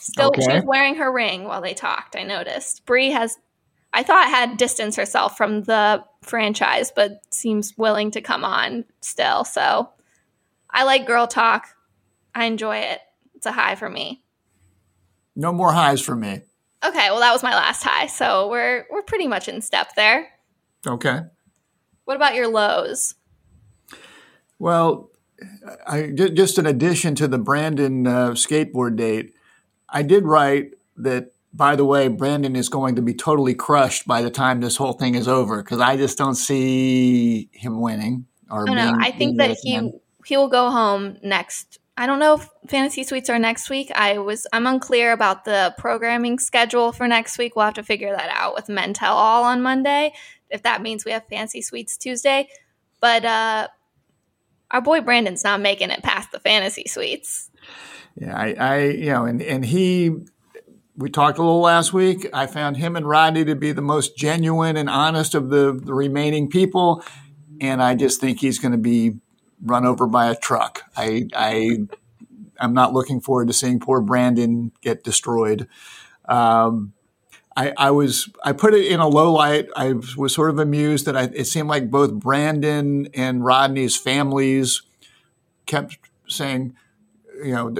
Still, 0.00 0.28
okay. 0.28 0.42
she 0.42 0.52
was 0.52 0.64
wearing 0.64 0.96
her 0.96 1.12
ring 1.12 1.44
while 1.44 1.60
they 1.60 1.74
talked. 1.74 2.16
I 2.16 2.24
noticed. 2.24 2.84
Brie 2.84 3.10
has, 3.10 3.38
I 3.92 4.02
thought, 4.02 4.28
had 4.28 4.56
distanced 4.56 4.96
herself 4.96 5.36
from 5.36 5.62
the 5.62 6.02
franchise, 6.22 6.90
but 6.90 7.20
seems 7.30 7.78
willing 7.78 8.10
to 8.12 8.20
come 8.20 8.44
on 8.44 8.86
still. 9.00 9.44
So, 9.44 9.90
I 10.68 10.84
like 10.84 11.06
girl 11.06 11.28
talk. 11.28 11.68
I 12.34 12.46
enjoy 12.46 12.78
it. 12.78 13.00
It's 13.34 13.46
a 13.46 13.52
high 13.52 13.76
for 13.76 13.88
me. 13.88 14.22
No 15.40 15.54
more 15.54 15.72
highs 15.72 16.02
for 16.02 16.14
me. 16.14 16.42
Okay, 16.84 17.10
well 17.10 17.20
that 17.20 17.32
was 17.32 17.42
my 17.42 17.54
last 17.54 17.82
high, 17.82 18.08
so 18.08 18.50
we're 18.50 18.84
we're 18.90 19.00
pretty 19.00 19.26
much 19.26 19.48
in 19.48 19.62
step 19.62 19.94
there. 19.96 20.28
Okay. 20.86 21.20
What 22.04 22.16
about 22.16 22.34
your 22.34 22.46
lows? 22.46 23.14
Well, 24.58 25.10
I 25.86 26.10
just 26.10 26.58
in 26.58 26.66
addition 26.66 27.14
to 27.14 27.26
the 27.26 27.38
Brandon 27.38 28.06
uh, 28.06 28.30
skateboard 28.32 28.96
date, 28.96 29.32
I 29.88 30.02
did 30.02 30.26
write 30.26 30.74
that. 30.98 31.32
By 31.52 31.74
the 31.74 31.86
way, 31.86 32.06
Brandon 32.06 32.54
is 32.54 32.68
going 32.68 32.94
to 32.96 33.02
be 33.02 33.14
totally 33.14 33.54
crushed 33.54 34.06
by 34.06 34.22
the 34.22 34.30
time 34.30 34.60
this 34.60 34.76
whole 34.76 34.92
thing 34.92 35.16
is 35.16 35.26
over 35.26 35.62
because 35.62 35.80
I 35.80 35.96
just 35.96 36.16
don't 36.16 36.36
see 36.36 37.48
him 37.52 37.80
winning. 37.80 38.26
Or 38.50 38.68
oh, 38.68 38.74
no, 38.74 38.94
I 39.00 39.10
think 39.10 39.38
that 39.38 39.56
he 39.62 39.90
he 40.26 40.36
will 40.36 40.48
go 40.48 40.70
home 40.70 41.16
next 41.22 41.79
I 41.96 42.06
don't 42.06 42.18
know 42.18 42.34
if 42.34 42.48
fantasy 42.68 43.04
suites 43.04 43.28
are 43.28 43.38
next 43.38 43.68
week. 43.68 43.90
I 43.94 44.18
was 44.18 44.46
I'm 44.52 44.66
unclear 44.66 45.12
about 45.12 45.44
the 45.44 45.74
programming 45.76 46.38
schedule 46.38 46.92
for 46.92 47.06
next 47.06 47.36
week. 47.36 47.56
We'll 47.56 47.66
have 47.66 47.74
to 47.74 47.82
figure 47.82 48.10
that 48.10 48.30
out 48.30 48.54
with 48.54 48.68
Men 48.68 48.94
Tell 48.94 49.16
All 49.16 49.44
on 49.44 49.60
Monday. 49.60 50.12
if 50.50 50.62
that 50.62 50.82
means 50.82 51.04
we 51.04 51.12
have 51.12 51.24
fancy 51.28 51.62
suites 51.62 51.96
Tuesday. 51.96 52.48
But 53.00 53.24
uh, 53.24 53.68
our 54.70 54.80
boy 54.80 55.00
Brandon's 55.00 55.44
not 55.44 55.60
making 55.60 55.90
it 55.90 56.02
past 56.02 56.32
the 56.32 56.40
fantasy 56.40 56.84
suites. 56.86 57.50
Yeah, 58.16 58.36
I, 58.36 58.54
I 58.54 58.78
you 58.84 59.10
know, 59.10 59.24
and 59.24 59.42
and 59.42 59.64
he 59.64 60.16
we 60.96 61.08
talked 61.08 61.38
a 61.38 61.42
little 61.42 61.60
last 61.60 61.92
week. 61.92 62.28
I 62.32 62.46
found 62.46 62.76
him 62.76 62.96
and 62.96 63.08
Rodney 63.08 63.44
to 63.46 63.54
be 63.54 63.72
the 63.72 63.82
most 63.82 64.16
genuine 64.16 64.76
and 64.76 64.90
honest 64.90 65.34
of 65.34 65.48
the, 65.48 65.72
the 65.72 65.94
remaining 65.94 66.48
people, 66.48 67.02
and 67.60 67.82
I 67.82 67.94
just 67.94 68.20
think 68.20 68.40
he's 68.40 68.58
going 68.58 68.72
to 68.72 68.78
be 68.78 69.18
run 69.64 69.86
over 69.86 70.06
by 70.06 70.30
a 70.30 70.36
truck. 70.36 70.82
I, 70.96 71.28
I, 71.34 71.78
I'm 72.58 72.74
not 72.74 72.92
looking 72.92 73.20
forward 73.20 73.48
to 73.48 73.54
seeing 73.54 73.80
poor 73.80 74.00
Brandon 74.00 74.72
get 74.80 75.04
destroyed. 75.04 75.68
Um, 76.26 76.92
I, 77.56 77.72
I, 77.76 77.90
was 77.90 78.30
I 78.44 78.52
put 78.52 78.74
it 78.74 78.86
in 78.86 79.00
a 79.00 79.08
low 79.08 79.32
light. 79.32 79.68
I 79.76 79.94
was 80.16 80.34
sort 80.34 80.50
of 80.50 80.58
amused 80.58 81.06
that 81.06 81.16
I, 81.16 81.24
it 81.34 81.46
seemed 81.46 81.68
like 81.68 81.90
both 81.90 82.12
Brandon 82.14 83.08
and 83.14 83.44
Rodney's 83.44 83.96
families 83.96 84.82
kept 85.66 85.98
saying, 86.28 86.74
you 87.44 87.52
know, 87.52 87.74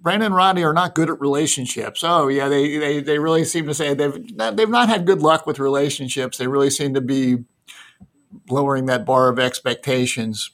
Brandon 0.00 0.26
and 0.26 0.34
Rodney 0.34 0.62
are 0.62 0.72
not 0.72 0.94
good 0.94 1.10
at 1.10 1.20
relationships. 1.20 2.02
Oh 2.02 2.28
yeah, 2.28 2.48
they, 2.48 2.78
they 2.78 3.00
they 3.00 3.18
really 3.18 3.44
seem 3.44 3.66
to 3.66 3.74
say 3.74 3.92
they've 3.92 4.34
not, 4.34 4.56
they've 4.56 4.68
not 4.68 4.88
had 4.88 5.06
good 5.06 5.20
luck 5.20 5.46
with 5.46 5.58
relationships. 5.58 6.38
They 6.38 6.46
really 6.46 6.70
seem 6.70 6.94
to 6.94 7.00
be 7.00 7.44
lowering 8.48 8.86
that 8.86 9.04
bar 9.04 9.28
of 9.28 9.38
expectations. 9.38 10.50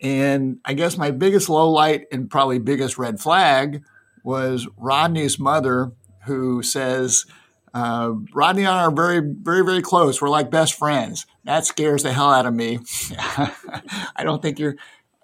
And 0.00 0.58
I 0.64 0.74
guess 0.74 0.96
my 0.96 1.10
biggest 1.10 1.48
low 1.48 1.70
light 1.70 2.06
and 2.12 2.30
probably 2.30 2.58
biggest 2.58 2.98
red 2.98 3.20
flag 3.20 3.82
was 4.22 4.66
Rodney's 4.76 5.38
mother, 5.38 5.92
who 6.24 6.62
says, 6.62 7.26
uh, 7.74 8.12
Rodney 8.32 8.62
and 8.62 8.70
I 8.70 8.84
are 8.84 8.90
very, 8.90 9.20
very, 9.20 9.64
very 9.64 9.82
close. 9.82 10.20
We're 10.20 10.28
like 10.28 10.50
best 10.50 10.74
friends. 10.74 11.26
That 11.44 11.66
scares 11.66 12.02
the 12.02 12.12
hell 12.12 12.30
out 12.30 12.46
of 12.46 12.54
me. 12.54 12.78
I 13.18 14.22
don't 14.22 14.40
think 14.40 14.58
you're 14.58 14.76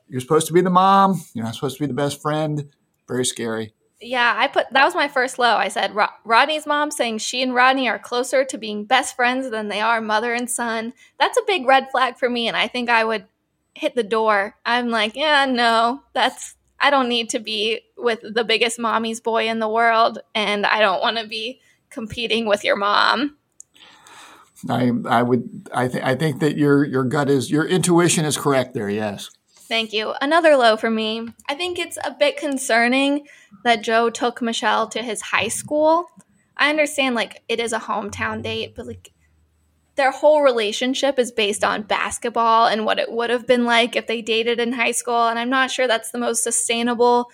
you're 0.08 0.20
supposed 0.20 0.48
to 0.48 0.52
be 0.52 0.60
the 0.60 0.70
mom. 0.70 1.22
You're 1.34 1.44
not 1.44 1.54
supposed 1.54 1.76
to 1.76 1.82
be 1.82 1.86
the 1.86 1.94
best 1.94 2.20
friend. 2.20 2.68
Very 3.06 3.24
scary. 3.24 3.72
Yeah, 4.00 4.34
I 4.36 4.48
put 4.48 4.66
that 4.72 4.84
was 4.84 4.94
my 4.94 5.08
first 5.08 5.38
low. 5.38 5.56
I 5.56 5.68
said 5.68 5.94
Rodney's 6.24 6.66
mom 6.66 6.90
saying 6.90 7.18
she 7.18 7.42
and 7.42 7.54
Rodney 7.54 7.88
are 7.88 7.98
closer 7.98 8.44
to 8.44 8.58
being 8.58 8.84
best 8.84 9.14
friends 9.14 9.50
than 9.50 9.68
they 9.68 9.80
are 9.80 10.00
mother 10.00 10.34
and 10.34 10.50
son. 10.50 10.94
That's 11.18 11.38
a 11.38 11.46
big 11.46 11.66
red 11.66 11.90
flag 11.90 12.18
for 12.18 12.28
me, 12.28 12.48
and 12.48 12.56
I 12.56 12.66
think 12.66 12.90
I 12.90 13.04
would 13.04 13.26
hit 13.74 13.94
the 13.94 14.02
door. 14.02 14.56
I'm 14.64 14.90
like, 14.90 15.16
yeah, 15.16 15.46
no, 15.46 16.02
that's 16.12 16.54
I 16.78 16.90
don't 16.90 17.08
need 17.08 17.30
to 17.30 17.38
be 17.38 17.82
with 17.96 18.20
the 18.22 18.44
biggest 18.44 18.78
mommy's 18.78 19.20
boy 19.20 19.48
in 19.48 19.58
the 19.58 19.68
world, 19.68 20.18
and 20.34 20.64
I 20.64 20.80
don't 20.80 21.00
want 21.00 21.18
to 21.18 21.26
be 21.26 21.60
competing 21.90 22.46
with 22.46 22.64
your 22.64 22.76
mom. 22.76 23.36
I 24.68 24.92
I 25.06 25.22
would 25.22 25.68
I 25.72 25.88
think 25.88 26.04
I 26.04 26.14
think 26.14 26.40
that 26.40 26.56
your 26.56 26.84
your 26.84 27.04
gut 27.04 27.30
is 27.30 27.50
your 27.50 27.66
intuition 27.66 28.24
is 28.24 28.36
correct 28.36 28.74
there. 28.74 28.90
Yes. 28.90 29.30
Thank 29.68 29.92
you. 29.92 30.14
Another 30.20 30.56
low 30.56 30.76
for 30.76 30.90
me. 30.90 31.28
I 31.48 31.54
think 31.54 31.78
it's 31.78 31.96
a 32.02 32.10
bit 32.18 32.36
concerning 32.36 33.26
that 33.62 33.82
Joe 33.82 34.10
took 34.10 34.42
Michelle 34.42 34.88
to 34.88 35.02
his 35.02 35.20
high 35.20 35.48
school. 35.48 36.06
I 36.56 36.70
understand 36.70 37.14
like 37.14 37.42
it 37.48 37.60
is 37.60 37.72
a 37.72 37.78
hometown 37.78 38.42
date, 38.42 38.74
but 38.74 38.86
like 38.86 39.12
their 40.00 40.10
whole 40.10 40.40
relationship 40.40 41.18
is 41.18 41.30
based 41.30 41.62
on 41.62 41.82
basketball 41.82 42.66
and 42.66 42.86
what 42.86 42.98
it 42.98 43.12
would 43.12 43.28
have 43.28 43.46
been 43.46 43.66
like 43.66 43.96
if 43.96 44.06
they 44.06 44.22
dated 44.22 44.58
in 44.58 44.72
high 44.72 44.92
school. 44.92 45.28
And 45.28 45.38
I'm 45.38 45.50
not 45.50 45.70
sure 45.70 45.86
that's 45.86 46.10
the 46.10 46.16
most 46.16 46.42
sustainable 46.42 47.30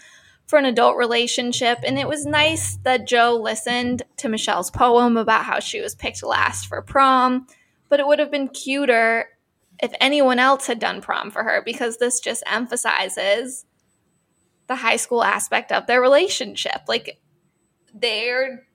for 0.46 0.58
an 0.58 0.64
adult 0.64 0.96
relationship. 0.96 1.78
And 1.87 1.96
it 1.96 2.08
was 2.08 2.26
nice 2.26 2.76
that 2.78 3.06
Joe 3.06 3.37
listened 3.40 4.02
to 4.16 4.28
Michelle's 4.28 4.73
poem 4.73 5.16
about 5.16 5.44
how 5.44 5.61
she 5.61 5.80
was 5.80 5.94
picked 5.94 6.25
last 6.25 6.66
for 6.66 6.82
prom, 6.82 7.46
but 7.88 8.00
it 8.00 8.06
would 8.08 8.18
have 8.18 8.32
been 8.32 8.49
cuter 8.49 9.28
if 9.80 9.92
anyone 10.00 10.40
else 10.40 10.66
had 10.66 10.80
done 10.80 11.00
prom 11.00 11.30
for 11.30 11.44
her 11.44 11.62
because 11.64 11.99
this 11.99 12.18
just 12.18 12.42
emphasizes 12.46 13.64
the 14.66 14.75
high 14.75 14.96
school 14.96 15.23
aspect 15.23 15.70
of 15.70 15.87
their 15.87 16.00
relationship. 16.00 16.80
Like 16.88 17.20
they're 17.94 18.66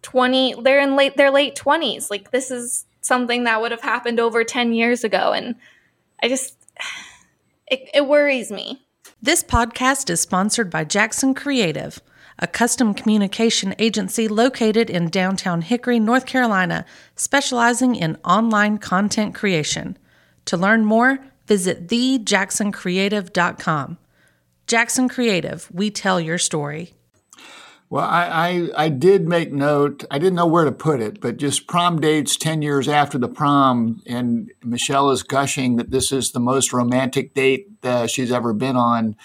20 0.00 0.62
they're 0.62 0.80
in 0.80 0.96
late 0.96 1.18
their 1.18 1.30
late 1.30 1.54
20s. 1.54 2.08
Like 2.08 2.30
this 2.30 2.50
is 2.50 2.86
something 3.00 3.44
that 3.44 3.60
would 3.60 3.70
have 3.70 3.82
happened 3.82 4.20
over 4.20 4.44
10 4.44 4.72
years 4.72 5.04
ago 5.04 5.32
and 5.32 5.56
I 6.22 6.28
just 6.28 6.56
it, 7.66 7.88
it 7.94 8.06
worries 8.06 8.50
me. 8.50 8.82
This 9.22 9.42
podcast 9.42 10.08
is 10.08 10.20
sponsored 10.20 10.70
by 10.70 10.84
Jackson 10.84 11.34
Creative, 11.34 12.00
a 12.38 12.46
custom 12.46 12.94
communication 12.94 13.74
agency 13.78 14.28
located 14.28 14.88
in 14.88 15.10
downtown 15.10 15.60
Hickory, 15.60 16.00
North 16.00 16.24
Carolina, 16.24 16.86
specializing 17.16 17.94
in 17.94 18.16
online 18.24 18.78
content 18.78 19.34
creation. 19.34 19.98
To 20.46 20.56
learn 20.56 20.86
more, 20.86 21.18
visit 21.46 21.86
thejacksoncreative.com. 21.88 23.98
Jackson 24.66 25.08
Creative, 25.08 25.68
we 25.70 25.90
tell 25.90 26.18
your 26.18 26.38
story. 26.38 26.94
Well, 27.90 28.04
I, 28.04 28.68
I, 28.76 28.84
I, 28.84 28.88
did 28.88 29.26
make 29.28 29.52
note. 29.52 30.04
I 30.12 30.20
didn't 30.20 30.36
know 30.36 30.46
where 30.46 30.64
to 30.64 30.70
put 30.70 31.00
it, 31.00 31.20
but 31.20 31.38
just 31.38 31.66
prom 31.66 32.00
dates 32.00 32.36
10 32.36 32.62
years 32.62 32.86
after 32.86 33.18
the 33.18 33.28
prom, 33.28 34.00
and 34.06 34.52
Michelle 34.62 35.10
is 35.10 35.24
gushing 35.24 35.74
that 35.74 35.90
this 35.90 36.12
is 36.12 36.30
the 36.30 36.38
most 36.38 36.72
romantic 36.72 37.34
date 37.34 37.66
uh, 37.82 38.06
she's 38.06 38.30
ever 38.30 38.52
been 38.52 38.76
on. 38.76 39.16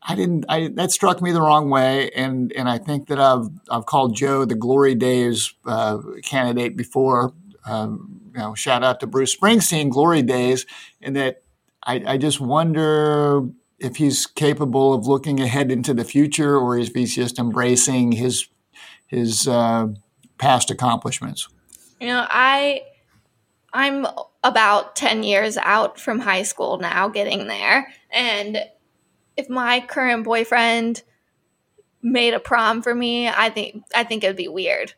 I 0.00 0.14
didn't. 0.14 0.44
I, 0.48 0.68
that 0.74 0.92
struck 0.92 1.20
me 1.20 1.32
the 1.32 1.40
wrong 1.40 1.70
way, 1.70 2.08
and 2.10 2.52
and 2.52 2.68
I 2.68 2.78
think 2.78 3.08
that 3.08 3.18
I've 3.18 3.48
I've 3.68 3.84
called 3.84 4.14
Joe 4.14 4.44
the 4.44 4.54
glory 4.54 4.94
days 4.94 5.52
uh, 5.66 5.98
candidate 6.22 6.76
before. 6.76 7.32
Um, 7.66 8.20
you 8.32 8.38
know, 8.38 8.54
shout 8.54 8.84
out 8.84 9.00
to 9.00 9.08
Bruce 9.08 9.36
Springsteen, 9.36 9.90
Glory 9.90 10.22
Days, 10.22 10.66
and 11.02 11.16
that 11.16 11.42
I, 11.82 12.02
I 12.06 12.16
just 12.16 12.40
wonder 12.40 13.48
if 13.78 13.96
he's 13.96 14.26
capable 14.26 14.92
of 14.92 15.06
looking 15.06 15.40
ahead 15.40 15.70
into 15.70 15.94
the 15.94 16.04
future 16.04 16.56
or 16.56 16.78
if 16.78 16.94
he's 16.94 17.14
just 17.14 17.38
embracing 17.38 18.12
his 18.12 18.48
his 19.06 19.48
uh, 19.48 19.88
past 20.38 20.70
accomplishments. 20.70 21.48
You 22.00 22.08
know, 22.08 22.26
I 22.28 22.82
I'm 23.72 24.06
about 24.42 24.96
10 24.96 25.22
years 25.22 25.56
out 25.58 26.00
from 26.00 26.20
high 26.20 26.42
school 26.42 26.78
now, 26.78 27.08
getting 27.08 27.46
there. 27.46 27.92
And 28.10 28.64
if 29.36 29.48
my 29.48 29.80
current 29.80 30.24
boyfriend 30.24 31.02
made 32.02 32.34
a 32.34 32.40
prom 32.40 32.82
for 32.82 32.94
me, 32.94 33.28
I 33.28 33.50
think 33.50 33.84
I 33.94 34.04
think 34.04 34.24
it'd 34.24 34.36
be 34.36 34.48
weird 34.48 34.94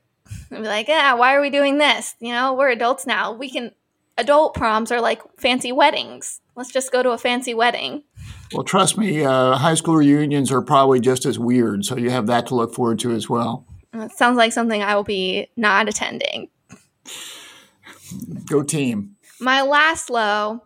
and 0.51 0.63
be 0.63 0.69
like, 0.69 0.89
yeah, 0.89 1.15
why 1.15 1.35
are 1.35 1.41
we 1.41 1.51
doing 1.51 1.79
this? 1.79 2.15
You 2.21 2.33
know, 2.33 2.55
we're 2.55 2.71
adults 2.71 3.07
now. 3.07 3.33
We 3.33 3.51
can, 3.51 3.73
adult 4.17 4.55
proms 4.55 4.93
are 4.93 5.01
like 5.01 5.23
fancy 5.39 5.73
weddings. 5.73 6.41
Let's 6.57 6.73
just 6.73 6.93
go 6.93 7.03
to 7.03 7.11
a 7.11 7.19
fancy 7.19 7.55
wedding. 7.55 8.05
Well, 8.53 8.65
trust 8.65 8.99
me, 8.99 9.25
uh, 9.25 9.57
high 9.57 9.75
school 9.75 9.97
reunions 9.97 10.51
are 10.51 10.63
probably 10.63 11.01
just 11.01 11.25
as 11.25 11.39
weird. 11.39 11.85
So 11.85 11.97
you 11.97 12.11
have 12.11 12.27
that 12.27 12.47
to 12.49 12.55
look 12.55 12.75
forward 12.75 12.99
to 13.01 13.13
as 13.13 13.29
well. 13.29 13.65
It 13.93 14.13
sounds 14.13 14.37
like 14.37 14.53
something 14.53 14.83
I 14.83 14.95
will 14.95 15.05
be 15.05 15.49
not 15.57 15.89
attending. 15.89 16.49
Go 18.47 18.63
team. 18.63 19.17
My 19.41 19.63
last 19.63 20.11
low 20.11 20.63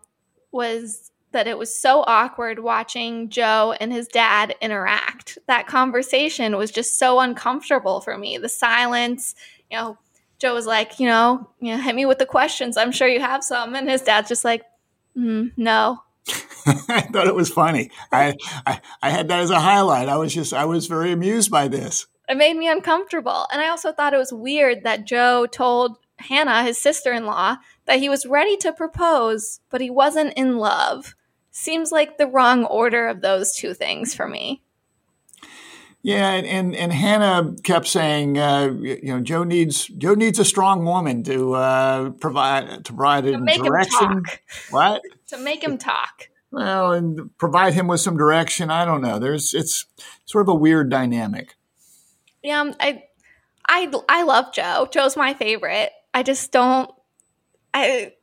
was 0.51 1.11
that 1.31 1.47
it 1.47 1.57
was 1.57 1.75
so 1.75 2.03
awkward 2.07 2.59
watching 2.59 3.29
Joe 3.29 3.75
and 3.79 3.91
his 3.91 4.07
dad 4.07 4.55
interact. 4.61 5.37
That 5.47 5.67
conversation 5.67 6.55
was 6.55 6.71
just 6.71 6.97
so 6.97 7.19
uncomfortable 7.19 7.99
for 8.01 8.17
me. 8.17 8.37
The 8.37 8.49
silence, 8.49 9.35
you 9.69 9.77
know, 9.77 9.97
Joe 10.39 10.53
was 10.53 10.65
like, 10.65 10.99
you 10.99 11.07
know, 11.07 11.49
you 11.59 11.75
know, 11.75 11.81
hit 11.81 11.93
me 11.93 12.05
with 12.05 12.19
the 12.19 12.25
questions. 12.25 12.77
I'm 12.77 12.91
sure 12.91 13.07
you 13.07 13.19
have 13.19 13.43
some. 13.43 13.75
And 13.75 13.89
his 13.89 14.01
dad's 14.01 14.29
just 14.29 14.45
like, 14.45 14.63
mm, 15.15 15.51
no. 15.57 16.01
I 16.89 17.01
thought 17.01 17.27
it 17.27 17.35
was 17.35 17.49
funny. 17.49 17.91
I, 18.11 18.35
I 18.65 18.81
I 19.01 19.09
had 19.09 19.27
that 19.27 19.41
as 19.41 19.49
a 19.49 19.59
highlight. 19.59 20.09
I 20.09 20.17
was 20.17 20.33
just 20.33 20.53
I 20.53 20.65
was 20.65 20.87
very 20.87 21.11
amused 21.11 21.51
by 21.51 21.67
this. 21.67 22.07
It 22.27 22.37
made 22.37 22.57
me 22.57 22.67
uncomfortable. 22.67 23.47
And 23.51 23.61
I 23.61 23.69
also 23.69 23.91
thought 23.91 24.13
it 24.13 24.17
was 24.17 24.33
weird 24.33 24.83
that 24.83 25.05
Joe 25.05 25.45
told 25.45 25.97
Hannah, 26.17 26.63
his 26.63 26.79
sister 26.79 27.13
in 27.13 27.25
law, 27.25 27.57
that 27.85 27.99
he 27.99 28.09
was 28.09 28.25
ready 28.25 28.57
to 28.57 28.73
propose, 28.73 29.59
but 29.69 29.81
he 29.81 29.89
wasn't 29.89 30.33
in 30.33 30.57
love 30.57 31.13
seems 31.55 31.89
like 31.89 32.17
the 32.17 32.27
wrong 32.27 32.65
order 32.65 33.07
of 33.07 33.21
those 33.21 33.55
two 33.55 33.73
things 33.73 34.13
for 34.13 34.27
me. 34.27 34.61
Yeah, 36.01 36.33
and, 36.33 36.45
and, 36.45 36.75
and 36.75 36.93
Hannah 36.93 37.55
kept 37.63 37.87
saying, 37.87 38.37
uh, 38.37 38.73
you 38.79 38.99
know, 39.05 39.21
Joe 39.21 39.43
needs 39.43 39.87
Joe 39.87 40.13
needs 40.13 40.37
a 40.37 40.45
strong 40.45 40.85
woman 40.85 41.23
to 41.23 41.53
uh, 41.53 42.09
provide 42.11 42.85
to 42.85 42.93
provide 42.93 43.23
to 43.23 43.37
direction. 43.37 44.23
What 44.69 45.01
to 45.29 45.37
make 45.37 45.63
him 45.63 45.79
talk? 45.79 46.29
Well, 46.51 46.93
and 46.93 47.37
provide 47.37 47.73
him 47.73 47.87
with 47.87 47.99
some 47.99 48.17
direction. 48.17 48.69
I 48.69 48.85
don't 48.85 49.01
know. 49.01 49.19
There's 49.19 49.53
it's 49.53 49.85
sort 50.25 50.43
of 50.43 50.49
a 50.49 50.55
weird 50.55 50.89
dynamic. 50.89 51.55
Yeah, 52.43 52.61
um, 52.61 52.75
I 52.79 53.03
I 53.67 53.91
I 54.07 54.23
love 54.23 54.53
Joe. 54.53 54.87
Joe's 54.91 55.17
my 55.17 55.33
favorite. 55.33 55.91
I 56.13 56.23
just 56.23 56.51
don't. 56.51 56.89
I 57.73 58.13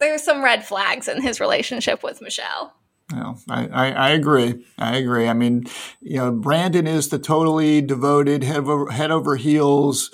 there's 0.00 0.22
some 0.22 0.44
red 0.44 0.66
flags 0.66 1.08
in 1.08 1.22
his 1.22 1.40
relationship 1.40 2.02
with 2.02 2.20
Michelle. 2.20 2.74
Yeah, 3.12 3.34
I, 3.48 3.66
I, 3.66 3.90
I, 3.90 4.08
agree. 4.10 4.64
I 4.78 4.96
agree. 4.96 5.28
I 5.28 5.34
mean, 5.34 5.64
you 6.00 6.16
know, 6.16 6.32
Brandon 6.32 6.86
is 6.86 7.08
the 7.08 7.18
totally 7.18 7.82
devoted, 7.82 8.42
head 8.42 8.58
over, 8.58 8.90
head 8.90 9.10
over 9.10 9.36
heels 9.36 10.10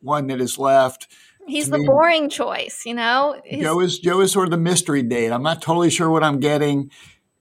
one 0.00 0.28
that 0.28 0.40
is 0.40 0.58
left. 0.58 1.08
He's 1.48 1.70
the 1.70 1.78
me- 1.78 1.86
boring 1.86 2.28
choice, 2.28 2.82
you 2.84 2.94
know? 2.94 3.40
He's- 3.44 3.62
Joe 3.62 3.80
is 3.80 3.98
Joe 3.98 4.20
is 4.20 4.32
sort 4.32 4.46
of 4.46 4.50
the 4.50 4.58
mystery 4.58 5.02
date. 5.02 5.30
I'm 5.32 5.42
not 5.42 5.62
totally 5.62 5.90
sure 5.90 6.10
what 6.10 6.22
I'm 6.22 6.40
getting, 6.40 6.90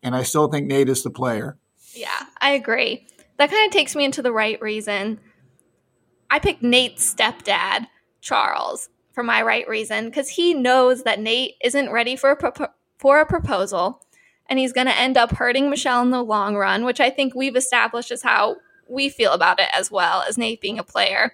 and 0.02 0.16
I 0.16 0.24
still 0.24 0.48
think 0.48 0.68
Nate 0.68 0.90
is 0.90 1.04
the 1.04 1.10
player. 1.10 1.58
Yeah, 1.94 2.26
I 2.40 2.52
agree. 2.52 3.08
That 3.38 3.52
kind 3.52 3.66
of 3.66 3.72
takes 3.72 3.96
me 3.96 4.06
into 4.06 4.22
the 4.22 4.32
right 4.32 4.62
reason. 4.62 5.20
I 6.30 6.40
picked 6.40 6.64
Nate's 6.64 7.14
stepdad, 7.14 7.88
Charles, 8.22 8.90
for 9.14 9.24
my 9.24 9.42
right 9.42 9.68
reason 9.68 10.06
because 10.06 10.30
he 10.30 10.54
knows 10.54 11.04
that 11.04 11.20
Nate 11.20 11.56
isn't 11.64 11.92
ready 11.92 12.16
for 12.16 12.32
a 12.32 12.70
for 12.98 13.20
a 13.20 13.26
proposal, 13.26 14.02
and 14.50 14.58
he's 14.60 14.74
going 14.74 14.88
to 14.88 14.98
end 14.98 15.18
up 15.18 15.32
hurting 15.32 15.70
Michelle 15.70 16.02
in 16.02 16.10
the 16.10 16.24
long 16.24 16.56
run, 16.56 16.84
which 16.84 17.00
I 17.00 17.10
think 17.10 17.36
we've 17.36 17.56
established 17.56 18.12
is 18.12 18.24
how 18.24 18.58
we 18.90 19.10
feel 19.10 19.34
about 19.34 19.60
it 19.60 19.70
as 19.74 19.92
well 19.92 20.24
as 20.28 20.38
Nate 20.38 20.62
being 20.62 20.80
a 20.80 20.84
player. 20.84 21.32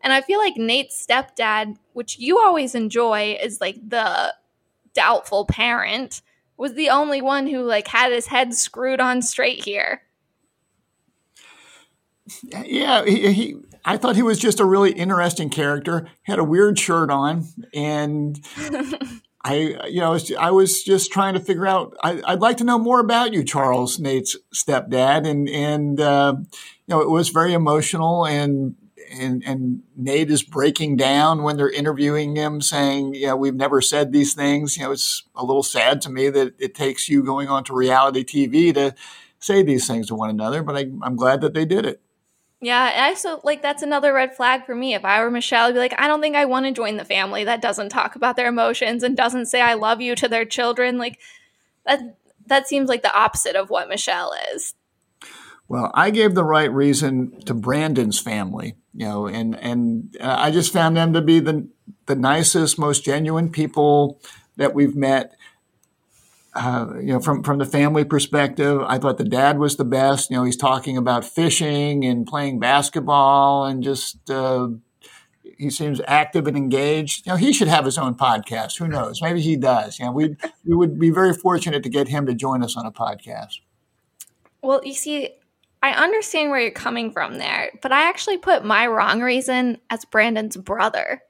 And 0.00 0.12
I 0.12 0.20
feel 0.20 0.38
like 0.38 0.56
Nate's 0.56 1.04
stepdad, 1.04 1.76
which 1.92 2.18
you 2.18 2.38
always 2.38 2.74
enjoy, 2.74 3.38
is 3.42 3.60
like 3.60 3.76
the 3.86 4.34
doubtful 4.94 5.44
parent, 5.46 6.22
was 6.56 6.74
the 6.74 6.90
only 6.90 7.20
one 7.20 7.46
who 7.46 7.62
like 7.62 7.88
had 7.88 8.12
his 8.12 8.26
head 8.26 8.54
screwed 8.54 9.00
on 9.00 9.22
straight 9.22 9.64
here. 9.64 10.02
Yeah, 12.64 13.04
he, 13.04 13.32
he 13.32 13.56
I 13.84 13.96
thought 13.96 14.16
he 14.16 14.22
was 14.22 14.38
just 14.38 14.60
a 14.60 14.64
really 14.64 14.92
interesting 14.92 15.48
character. 15.48 16.08
He 16.24 16.32
had 16.32 16.38
a 16.38 16.44
weird 16.44 16.78
shirt 16.78 17.10
on, 17.10 17.46
and 17.72 18.38
I, 19.44 19.86
you 19.88 20.00
know, 20.00 20.08
I 20.08 20.10
was, 20.10 20.32
I 20.32 20.50
was 20.50 20.82
just 20.82 21.10
trying 21.10 21.34
to 21.34 21.40
figure 21.40 21.66
out. 21.66 21.96
I, 22.02 22.20
I'd 22.26 22.40
like 22.40 22.58
to 22.58 22.64
know 22.64 22.78
more 22.78 23.00
about 23.00 23.32
you, 23.32 23.44
Charles, 23.44 23.98
Nate's 23.98 24.36
stepdad, 24.52 25.26
and 25.26 25.48
and 25.48 26.00
uh, 26.00 26.34
you 26.38 26.46
know, 26.88 27.00
it 27.00 27.08
was 27.08 27.30
very 27.30 27.54
emotional, 27.54 28.26
and 28.26 28.74
and 29.10 29.42
and 29.44 29.82
Nate 29.96 30.30
is 30.30 30.42
breaking 30.42 30.96
down 30.96 31.42
when 31.42 31.56
they're 31.56 31.70
interviewing 31.70 32.36
him, 32.36 32.60
saying, 32.60 33.14
"Yeah, 33.14 33.34
we've 33.34 33.54
never 33.54 33.80
said 33.80 34.12
these 34.12 34.34
things." 34.34 34.76
You 34.76 34.84
know, 34.84 34.92
it's 34.92 35.24
a 35.34 35.44
little 35.44 35.62
sad 35.62 36.00
to 36.02 36.10
me 36.10 36.28
that 36.30 36.54
it 36.58 36.74
takes 36.74 37.08
you 37.08 37.22
going 37.22 37.48
on 37.48 37.64
to 37.64 37.74
reality 37.74 38.24
TV 38.24 38.72
to 38.74 38.94
say 39.38 39.62
these 39.62 39.86
things 39.86 40.08
to 40.08 40.14
one 40.14 40.30
another, 40.30 40.62
but 40.62 40.76
I, 40.76 40.86
I'm 41.02 41.16
glad 41.16 41.40
that 41.42 41.54
they 41.54 41.64
did 41.64 41.86
it. 41.86 42.00
Yeah, 42.60 42.92
I 42.96 43.10
also 43.10 43.40
like 43.44 43.62
that's 43.62 43.84
another 43.84 44.12
red 44.12 44.34
flag 44.34 44.66
for 44.66 44.74
me. 44.74 44.94
If 44.94 45.04
I 45.04 45.22
were 45.22 45.30
Michelle, 45.30 45.66
I'd 45.66 45.74
be 45.74 45.78
like, 45.78 45.94
I 45.98 46.08
don't 46.08 46.20
think 46.20 46.34
I 46.34 46.44
want 46.44 46.66
to 46.66 46.72
join 46.72 46.96
the 46.96 47.04
family 47.04 47.44
that 47.44 47.62
doesn't 47.62 47.90
talk 47.90 48.16
about 48.16 48.36
their 48.36 48.48
emotions 48.48 49.04
and 49.04 49.16
doesn't 49.16 49.46
say 49.46 49.60
I 49.60 49.74
love 49.74 50.00
you 50.00 50.16
to 50.16 50.28
their 50.28 50.44
children. 50.44 50.98
Like 50.98 51.20
that 51.86 52.16
that 52.46 52.66
seems 52.66 52.88
like 52.88 53.02
the 53.02 53.16
opposite 53.16 53.54
of 53.54 53.70
what 53.70 53.88
Michelle 53.88 54.34
is. 54.52 54.74
Well, 55.68 55.90
I 55.94 56.10
gave 56.10 56.34
the 56.34 56.44
right 56.44 56.72
reason 56.72 57.40
to 57.42 57.52
Brandon's 57.52 58.18
family, 58.18 58.76
you 58.94 59.04
know, 59.06 59.26
and 59.26 59.54
and 59.56 60.16
uh, 60.18 60.36
I 60.38 60.50
just 60.50 60.72
found 60.72 60.96
them 60.96 61.12
to 61.12 61.20
be 61.20 61.40
the 61.40 61.68
the 62.06 62.16
nicest, 62.16 62.78
most 62.78 63.04
genuine 63.04 63.50
people 63.50 64.20
that 64.56 64.74
we've 64.74 64.96
met. 64.96 65.34
Uh, 66.54 66.94
you 66.98 67.12
know, 67.12 67.20
from 67.20 67.44
from 67.44 67.58
the 67.58 67.66
family 67.66 68.02
perspective, 68.02 68.80
I 68.80 68.96
thought 68.98 69.18
the 69.18 69.24
dad 69.24 69.58
was 69.58 69.76
the 69.76 69.84
best. 69.84 70.30
You 70.30 70.38
know, 70.38 70.44
he's 70.44 70.56
talking 70.56 70.96
about 70.96 71.24
fishing 71.26 72.02
and 72.02 72.26
playing 72.26 72.60
basketball, 72.60 73.66
and 73.66 73.82
just 73.82 74.30
uh, 74.30 74.68
he 75.58 75.68
seems 75.68 76.00
active 76.06 76.46
and 76.46 76.56
engaged. 76.56 77.26
You 77.26 77.32
know, 77.32 77.36
he 77.36 77.52
should 77.52 77.68
have 77.68 77.84
his 77.84 77.98
own 77.98 78.14
podcast. 78.14 78.78
Who 78.78 78.88
knows? 78.88 79.20
Maybe 79.20 79.42
he 79.42 79.56
does. 79.56 79.98
You 79.98 80.06
know, 80.06 80.12
we 80.12 80.36
we 80.64 80.74
would 80.74 80.98
be 80.98 81.10
very 81.10 81.34
fortunate 81.34 81.82
to 81.82 81.90
get 81.90 82.08
him 82.08 82.24
to 82.24 82.32
join 82.32 82.62
us 82.62 82.74
on 82.74 82.86
a 82.86 82.90
podcast. 82.90 83.60
Well, 84.62 84.80
you 84.84 84.94
see, 84.94 85.34
I 85.82 85.92
understand 85.92 86.50
where 86.50 86.60
you're 86.60 86.70
coming 86.70 87.12
from 87.12 87.38
there, 87.38 87.70
but 87.82 87.92
I 87.92 88.08
actually 88.08 88.38
put 88.38 88.64
my 88.64 88.86
wrong 88.86 89.20
reason 89.20 89.78
as 89.90 90.04
Brandon's 90.04 90.56
brother. 90.56 91.22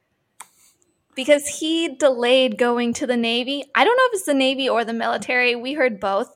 Because 1.14 1.46
he 1.46 1.96
delayed 1.96 2.58
going 2.58 2.94
to 2.94 3.06
the 3.06 3.16
Navy. 3.16 3.64
I 3.74 3.84
don't 3.84 3.96
know 3.96 4.06
if 4.06 4.14
it's 4.14 4.26
the 4.26 4.34
Navy 4.34 4.68
or 4.68 4.84
the 4.84 4.92
military. 4.92 5.56
We 5.56 5.74
heard 5.74 6.00
both. 6.00 6.34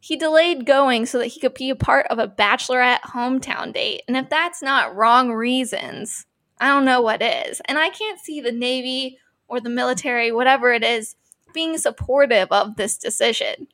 He 0.00 0.16
delayed 0.16 0.66
going 0.66 1.06
so 1.06 1.18
that 1.18 1.26
he 1.26 1.40
could 1.40 1.54
be 1.54 1.70
a 1.70 1.76
part 1.76 2.06
of 2.08 2.18
a 2.18 2.28
bachelorette 2.28 3.00
hometown 3.00 3.72
date. 3.72 4.02
And 4.08 4.16
if 4.16 4.30
that's 4.30 4.62
not 4.62 4.96
wrong 4.96 5.32
reasons, 5.32 6.26
I 6.58 6.68
don't 6.68 6.84
know 6.84 7.02
what 7.02 7.22
is. 7.22 7.60
And 7.66 7.78
I 7.78 7.90
can't 7.90 8.20
see 8.20 8.40
the 8.40 8.52
Navy 8.52 9.18
or 9.48 9.60
the 9.60 9.68
military, 9.68 10.32
whatever 10.32 10.72
it 10.72 10.82
is, 10.82 11.16
being 11.52 11.76
supportive 11.78 12.48
of 12.50 12.76
this 12.76 12.96
decision. 12.96 13.68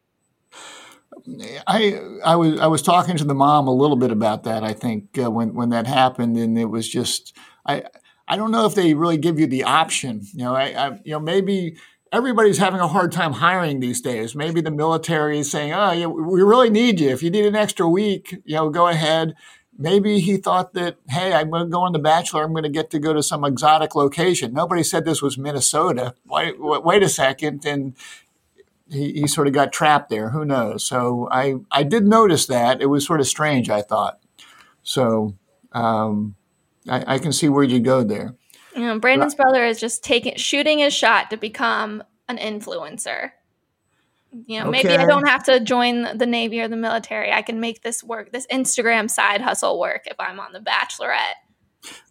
I 1.66 2.00
I 2.24 2.36
was 2.36 2.60
I 2.60 2.66
was 2.66 2.82
talking 2.82 3.16
to 3.16 3.24
the 3.24 3.34
mom 3.34 3.68
a 3.68 3.74
little 3.74 3.96
bit 3.96 4.10
about 4.10 4.44
that. 4.44 4.64
I 4.64 4.72
think 4.72 5.18
uh, 5.18 5.30
when 5.30 5.54
when 5.54 5.70
that 5.70 5.86
happened, 5.86 6.36
and 6.36 6.58
it 6.58 6.66
was 6.66 6.88
just 6.88 7.36
I 7.66 7.84
I 8.28 8.36
don't 8.36 8.50
know 8.50 8.66
if 8.66 8.74
they 8.74 8.94
really 8.94 9.18
give 9.18 9.38
you 9.38 9.46
the 9.46 9.64
option. 9.64 10.22
You 10.32 10.44
know, 10.44 10.54
I, 10.54 10.64
I 10.64 11.00
you 11.04 11.12
know 11.12 11.20
maybe 11.20 11.76
everybody's 12.12 12.58
having 12.58 12.80
a 12.80 12.88
hard 12.88 13.12
time 13.12 13.32
hiring 13.32 13.80
these 13.80 14.00
days. 14.00 14.34
Maybe 14.34 14.60
the 14.60 14.70
military 14.70 15.38
is 15.38 15.50
saying, 15.50 15.72
"Oh, 15.72 15.92
yeah, 15.92 16.06
we 16.06 16.42
really 16.42 16.70
need 16.70 17.00
you. 17.00 17.10
If 17.10 17.22
you 17.22 17.30
need 17.30 17.46
an 17.46 17.56
extra 17.56 17.88
week, 17.88 18.42
you 18.44 18.56
know, 18.56 18.70
go 18.70 18.88
ahead." 18.88 19.34
Maybe 19.78 20.20
he 20.20 20.36
thought 20.36 20.74
that, 20.74 20.98
hey, 21.08 21.32
I'm 21.32 21.50
going 21.50 21.64
to 21.64 21.70
go 21.70 21.80
on 21.80 21.92
The 21.92 21.98
Bachelor. 21.98 22.44
I'm 22.44 22.52
going 22.52 22.62
to 22.62 22.68
get 22.68 22.90
to 22.90 22.98
go 22.98 23.14
to 23.14 23.22
some 23.22 23.42
exotic 23.42 23.94
location. 23.94 24.52
Nobody 24.52 24.82
said 24.82 25.06
this 25.06 25.22
was 25.22 25.38
Minnesota. 25.38 26.14
Wait, 26.26 26.56
wait 26.58 27.02
a 27.02 27.08
second, 27.08 27.64
and 27.64 27.96
he, 28.92 29.12
he 29.12 29.26
sort 29.26 29.46
of 29.46 29.52
got 29.52 29.72
trapped 29.72 30.10
there. 30.10 30.30
Who 30.30 30.44
knows? 30.44 30.86
So 30.86 31.28
I, 31.30 31.56
I 31.70 31.82
did 31.82 32.04
notice 32.04 32.46
that. 32.46 32.82
It 32.82 32.86
was 32.86 33.06
sort 33.06 33.20
of 33.20 33.26
strange, 33.26 33.70
I 33.70 33.82
thought. 33.82 34.20
So 34.82 35.34
um, 35.72 36.34
I, 36.88 37.14
I 37.14 37.18
can 37.18 37.32
see 37.32 37.48
where 37.48 37.64
you 37.64 37.80
go 37.80 38.04
there. 38.04 38.34
You 38.74 38.86
know, 38.86 38.98
Brandon's 38.98 39.34
brother 39.34 39.64
is 39.64 39.78
just 39.78 40.02
taking 40.02 40.36
shooting 40.36 40.78
his 40.78 40.94
shot 40.94 41.30
to 41.30 41.36
become 41.36 42.02
an 42.28 42.38
influencer. 42.38 43.32
You 44.46 44.60
know, 44.60 44.70
maybe 44.70 44.88
I 44.88 45.04
don't 45.04 45.28
have 45.28 45.44
to 45.44 45.60
join 45.60 46.16
the 46.16 46.24
Navy 46.24 46.60
or 46.60 46.68
the 46.68 46.76
military. 46.76 47.30
I 47.30 47.42
can 47.42 47.60
make 47.60 47.82
this 47.82 48.02
work, 48.02 48.32
this 48.32 48.46
Instagram 48.50 49.10
side 49.10 49.42
hustle 49.42 49.78
work 49.78 50.06
if 50.06 50.16
I'm 50.18 50.40
on 50.40 50.52
The 50.52 50.60
Bachelorette. 50.60 51.34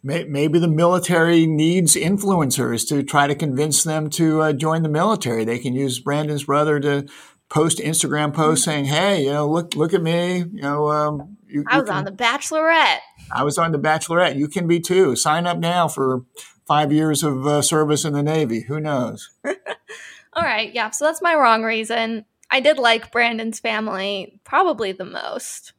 May- 0.02 0.24
Maybe 0.24 0.58
the 0.58 0.68
military 0.68 1.46
needs 1.46 1.94
influencers 1.96 2.86
to 2.88 3.02
try 3.02 3.26
to 3.26 3.34
convince 3.34 3.82
them 3.82 4.10
to 4.10 4.40
uh, 4.42 4.52
join 4.52 4.82
the 4.82 4.88
military. 4.88 5.44
They 5.44 5.58
can 5.58 5.74
use 5.74 5.98
Brandon's 6.00 6.44
brother 6.44 6.78
to 6.80 7.06
post 7.48 7.78
Instagram 7.78 8.34
posts 8.34 8.64
saying, 8.64 8.86
"Hey, 8.86 9.24
you 9.24 9.30
know, 9.32 9.48
look 9.48 9.74
look 9.74 9.94
at 9.94 10.02
me. 10.02 10.38
You 10.38 10.62
know, 10.62 10.88
um, 10.90 11.36
you, 11.46 11.64
I 11.68 11.76
you 11.76 11.80
was 11.82 11.88
can- 11.90 11.98
on 11.98 12.04
The 12.04 12.12
Bachelorette. 12.12 12.98
I 13.34 13.44
was 13.44 13.56
on 13.58 13.72
the 13.72 13.78
Bachelorette. 13.78 14.36
You 14.36 14.48
can 14.48 14.66
be 14.66 14.80
too. 14.80 15.16
Sign 15.16 15.46
up 15.46 15.58
now 15.58 15.88
for 15.88 16.24
five 16.66 16.92
years 16.92 17.22
of 17.22 17.46
uh, 17.46 17.62
service 17.62 18.04
in 18.04 18.12
the 18.12 18.22
Navy. 18.22 18.62
Who 18.62 18.78
knows? 18.80 19.30
All 19.44 20.42
right, 20.42 20.72
yeah. 20.74 20.90
So 20.90 21.04
that's 21.06 21.22
my 21.22 21.34
wrong 21.34 21.62
reason. 21.62 22.24
I 22.50 22.60
did 22.60 22.78
like 22.78 23.10
Brandon's 23.12 23.60
family 23.60 24.38
probably 24.44 24.92
the 24.92 25.04
most, 25.06 25.72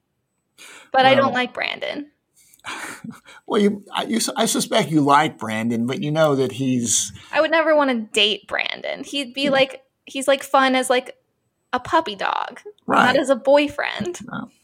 but 0.92 1.06
I 1.06 1.14
don't 1.16 1.34
like 1.34 1.54
Brandon. 1.54 2.10
Well, 3.46 3.62
you 3.62 3.84
I, 3.94 4.04
you, 4.06 4.20
I 4.38 4.46
suspect 4.46 4.90
you 4.90 5.02
like 5.02 5.38
Brandon, 5.38 5.86
but 5.86 6.02
you 6.02 6.12
know 6.12 6.36
that 6.36 6.54
he's 6.54 7.12
I 7.32 7.42
would 7.42 7.52
never 7.52 7.76
want 7.76 7.90
to 7.92 8.00
date 8.14 8.48
Brandon. 8.48 9.04
He'd 9.04 9.34
be 9.34 9.50
like 9.50 9.84
he's 10.06 10.28
like 10.28 10.44
fun 10.44 10.74
as 10.76 10.90
like 10.90 11.18
a 11.74 11.80
puppy 11.80 12.16
dog, 12.16 12.62
Right. 12.88 13.06
not 13.06 13.18
as 13.18 13.30
a 13.30 13.36
boyfriend. 13.36 14.20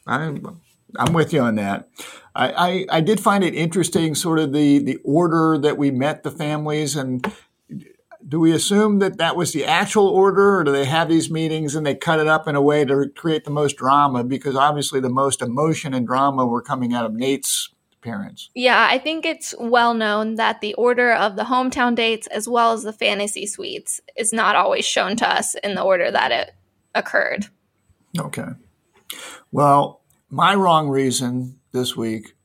I'm, 0.07 0.61
I'm 0.97 1.13
with 1.13 1.33
you 1.33 1.41
on 1.41 1.55
that. 1.55 1.89
I, 2.35 2.51
I, 2.89 2.97
I 2.97 3.01
did 3.01 3.19
find 3.19 3.43
it 3.43 3.53
interesting, 3.55 4.15
sort 4.15 4.39
of 4.39 4.53
the, 4.53 4.79
the 4.79 4.97
order 5.03 5.57
that 5.57 5.77
we 5.77 5.91
met 5.91 6.23
the 6.23 6.31
families. 6.31 6.95
And 6.95 7.31
do 8.27 8.39
we 8.39 8.51
assume 8.51 8.99
that 8.99 9.17
that 9.17 9.35
was 9.35 9.53
the 9.53 9.65
actual 9.65 10.07
order, 10.07 10.59
or 10.59 10.63
do 10.63 10.71
they 10.71 10.85
have 10.85 11.09
these 11.09 11.29
meetings 11.31 11.75
and 11.75 11.85
they 11.85 11.95
cut 11.95 12.19
it 12.19 12.27
up 12.27 12.47
in 12.47 12.55
a 12.55 12.61
way 12.61 12.85
to 12.85 13.09
create 13.15 13.43
the 13.43 13.51
most 13.51 13.75
drama? 13.77 14.23
Because 14.23 14.55
obviously, 14.55 14.99
the 14.99 15.09
most 15.09 15.41
emotion 15.41 15.93
and 15.93 16.07
drama 16.07 16.45
were 16.45 16.61
coming 16.61 16.93
out 16.93 17.05
of 17.05 17.13
Nate's 17.13 17.69
appearance. 18.01 18.49
Yeah, 18.55 18.87
I 18.89 18.97
think 18.97 19.25
it's 19.25 19.53
well 19.59 19.93
known 19.93 20.35
that 20.35 20.61
the 20.61 20.73
order 20.75 21.13
of 21.13 21.35
the 21.35 21.43
hometown 21.43 21.95
dates 21.95 22.27
as 22.27 22.47
well 22.47 22.73
as 22.73 22.83
the 22.83 22.93
fantasy 22.93 23.45
suites 23.45 24.01
is 24.15 24.31
not 24.31 24.55
always 24.55 24.85
shown 24.85 25.15
to 25.17 25.29
us 25.29 25.55
in 25.55 25.75
the 25.75 25.81
order 25.81 26.09
that 26.09 26.31
it 26.31 26.53
occurred. 26.95 27.47
Okay. 28.17 28.47
Well, 29.51 30.01
my 30.29 30.55
wrong 30.55 30.89
reason 30.89 31.59
this 31.71 31.95
week 31.95 32.35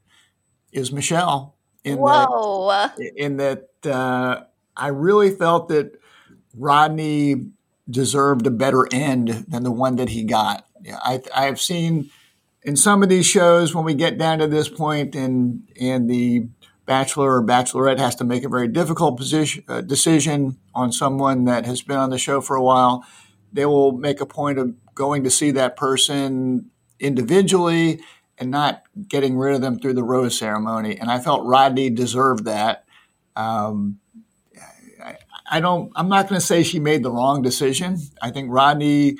is 0.72 0.92
Michelle. 0.92 1.54
In 1.84 1.96
that 1.96 2.28
Whoa. 2.30 2.88
in 3.16 3.36
that 3.36 3.68
uh, 3.84 4.44
I 4.76 4.88
really 4.88 5.30
felt 5.30 5.68
that 5.68 6.00
Rodney 6.56 7.50
deserved 7.88 8.46
a 8.46 8.50
better 8.50 8.88
end 8.90 9.28
than 9.48 9.64
the 9.64 9.70
one 9.70 9.96
that 9.96 10.08
he 10.08 10.24
got. 10.24 10.66
Yeah, 10.82 10.98
I, 11.02 11.20
I've 11.34 11.60
seen 11.60 12.10
in 12.64 12.76
some 12.76 13.02
of 13.02 13.08
these 13.08 13.26
shows 13.26 13.74
when 13.74 13.84
we 13.84 13.94
get 13.94 14.18
down 14.18 14.38
to 14.38 14.46
this 14.46 14.68
point 14.68 15.14
and 15.14 15.68
and 15.80 16.08
the 16.08 16.48
bachelor 16.86 17.36
or 17.36 17.42
bachelorette 17.42 17.98
has 17.98 18.14
to 18.16 18.24
make 18.24 18.44
a 18.44 18.48
very 18.48 18.68
difficult 18.68 19.16
position, 19.16 19.64
uh, 19.68 19.80
decision 19.80 20.58
on 20.74 20.92
someone 20.92 21.44
that 21.44 21.64
has 21.64 21.82
been 21.82 21.96
on 21.96 22.10
the 22.10 22.18
show 22.18 22.40
for 22.42 22.56
a 22.56 22.62
while, 22.62 23.06
they 23.52 23.64
will 23.64 23.92
make 23.92 24.20
a 24.20 24.26
point 24.26 24.58
of 24.58 24.74
going 24.94 25.24
to 25.24 25.30
see 25.30 25.50
that 25.50 25.76
person 25.76 26.70
individually 27.00 28.00
and 28.36 28.50
not 28.50 28.82
getting 29.08 29.38
rid 29.38 29.54
of 29.54 29.60
them 29.60 29.78
through 29.78 29.94
the 29.94 30.02
rose 30.02 30.38
ceremony. 30.38 30.98
And 30.98 31.10
I 31.10 31.20
felt 31.20 31.46
Rodney 31.46 31.88
deserved 31.88 32.44
that. 32.44 32.84
Um, 33.36 33.98
I, 35.02 35.16
I 35.50 35.60
don't. 35.60 35.92
I'm 35.96 36.08
not 36.08 36.28
going 36.28 36.40
to 36.40 36.46
say 36.46 36.62
she 36.62 36.80
made 36.80 37.02
the 37.02 37.10
wrong 37.10 37.42
decision. 37.42 37.98
I 38.20 38.30
think 38.30 38.48
Rodney 38.50 39.16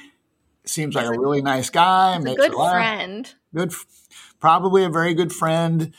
seems 0.64 0.94
like 0.94 1.07
a 1.07 1.18
really 1.18 1.42
nice 1.42 1.70
guy. 1.70 2.18
He's 2.18 2.27
a 2.27 2.35
good 2.35 2.53
friend. 2.53 3.35
Good, 3.55 3.72
probably 4.40 4.85
a 4.85 4.88
very 4.88 5.14
good 5.14 5.33
friend. 5.33 5.92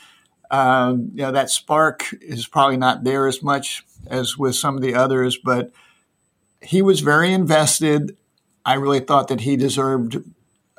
Um, 0.50 1.10
you 1.14 1.22
know 1.22 1.32
that 1.32 1.50
spark 1.50 2.04
is 2.20 2.46
probably 2.46 2.76
not 2.76 3.04
there 3.04 3.26
as 3.26 3.42
much 3.42 3.84
as 4.06 4.38
with 4.38 4.54
some 4.54 4.76
of 4.76 4.82
the 4.82 4.94
others, 4.94 5.36
but 5.36 5.72
he 6.60 6.82
was 6.82 7.00
very 7.00 7.32
invested. 7.32 8.16
I 8.64 8.74
really 8.74 9.00
thought 9.00 9.28
that 9.28 9.40
he 9.40 9.56
deserved 9.56 10.18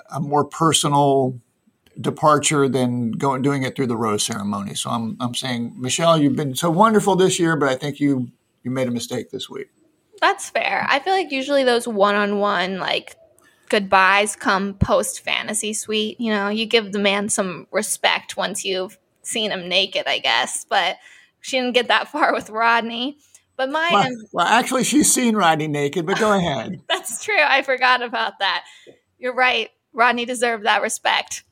a 0.10 0.20
more 0.20 0.46
personal 0.46 1.40
departure 2.00 2.70
than 2.70 3.12
going 3.12 3.42
doing 3.42 3.64
it 3.64 3.76
through 3.76 3.88
the 3.88 3.98
rose 3.98 4.26
ceremony. 4.26 4.76
So 4.76 4.90
I'm 4.90 5.18
I'm 5.20 5.36
saying, 5.36 5.76
Michelle, 5.78 6.18
you've 6.18 6.36
been 6.36 6.56
so 6.56 6.70
wonderful 6.70 7.16
this 7.16 7.40
year, 7.40 7.56
but 7.56 7.70
I 7.70 7.76
think 7.76 8.00
you 8.00 8.32
you 8.64 8.72
made 8.72 8.88
a 8.88 8.92
mistake 8.92 9.32
this 9.32 9.50
week. 9.50 9.70
That's 10.22 10.50
fair. 10.50 10.86
I 10.90 11.00
feel 11.00 11.14
like 11.14 11.32
usually 11.32 11.64
those 11.64 11.88
one-on-one 11.88 12.80
like 12.80 13.16
goodbyes 13.70 14.36
come 14.36 14.74
post 14.76 15.22
fantasy 15.22 15.74
suite. 15.74 16.20
You 16.20 16.32
know, 16.34 16.50
you 16.50 16.66
give 16.66 16.92
the 16.92 17.00
man 17.00 17.30
some 17.30 17.68
respect 17.72 18.38
once 18.38 18.64
you've 18.66 18.98
seen 19.24 19.52
him 19.52 19.68
naked, 19.70 20.04
I 20.08 20.20
guess. 20.20 20.66
But 20.70 20.98
she 21.42 21.58
didn't 21.60 21.74
get 21.74 21.88
that 21.90 22.08
far 22.12 22.34
with 22.34 22.50
Rodney. 22.50 23.18
But 23.56 23.72
my 23.72 23.90
Well, 23.92 24.10
well, 24.34 24.46
actually, 24.46 24.84
she's 24.84 25.12
seen 25.12 25.36
Rodney 25.36 25.68
naked, 25.68 26.06
but 26.06 26.20
go 26.20 26.32
ahead. 26.38 26.82
that's 26.90 27.24
true. 27.24 27.36
I 27.42 27.64
forgot 27.64 28.04
about 28.04 28.34
that. 28.40 28.64
You're 29.18 29.34
right. 29.34 29.70
Rodney 29.94 30.26
deserved 30.26 30.66
that 30.66 30.84
respect. 30.84 31.44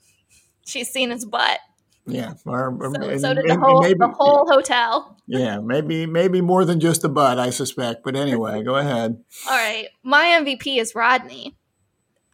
She's 0.67 0.89
seen 0.89 1.09
his 1.09 1.25
butt. 1.25 1.59
Yeah, 2.07 2.33
or, 2.45 2.77
So, 2.79 3.01
and- 3.01 3.19
so 3.21 3.33
did 3.33 3.47
the 3.47 3.57
whole 3.57 3.81
maybe- 3.81 3.97
the 3.97 4.07
whole 4.09 4.45
hotel. 4.47 5.17
Yeah, 5.25 5.59
maybe 5.59 6.05
maybe 6.05 6.39
more 6.41 6.63
than 6.63 6.79
just 6.79 7.01
the 7.01 7.09
butt, 7.09 7.39
I 7.39 7.49
suspect. 7.49 8.03
But 8.03 8.15
anyway, 8.15 8.61
go 8.61 8.75
ahead. 8.75 9.23
All 9.49 9.57
right. 9.57 9.87
My 10.03 10.25
MVP 10.39 10.77
is 10.79 10.93
Rodney. 10.93 11.55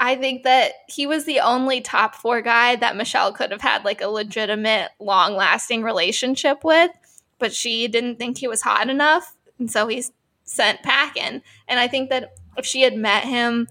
I 0.01 0.15
think 0.15 0.41
that 0.43 0.71
he 0.89 1.05
was 1.05 1.25
the 1.25 1.41
only 1.41 1.79
top 1.79 2.15
four 2.15 2.41
guy 2.41 2.75
that 2.75 2.95
Michelle 2.95 3.31
could 3.31 3.51
have 3.51 3.61
had 3.61 3.85
like 3.85 4.01
a 4.01 4.07
legitimate, 4.07 4.89
long 4.99 5.35
lasting 5.35 5.83
relationship 5.83 6.63
with, 6.63 6.89
but 7.37 7.53
she 7.53 7.87
didn't 7.87 8.17
think 8.17 8.39
he 8.39 8.47
was 8.47 8.63
hot 8.63 8.89
enough. 8.89 9.35
And 9.59 9.69
so 9.69 9.87
he's 9.87 10.11
sent 10.43 10.81
packing. 10.81 11.43
And 11.67 11.79
I 11.79 11.87
think 11.87 12.09
that 12.09 12.33
if 12.57 12.65
she 12.65 12.81
had 12.81 12.97
met 12.97 13.25
him, 13.25 13.67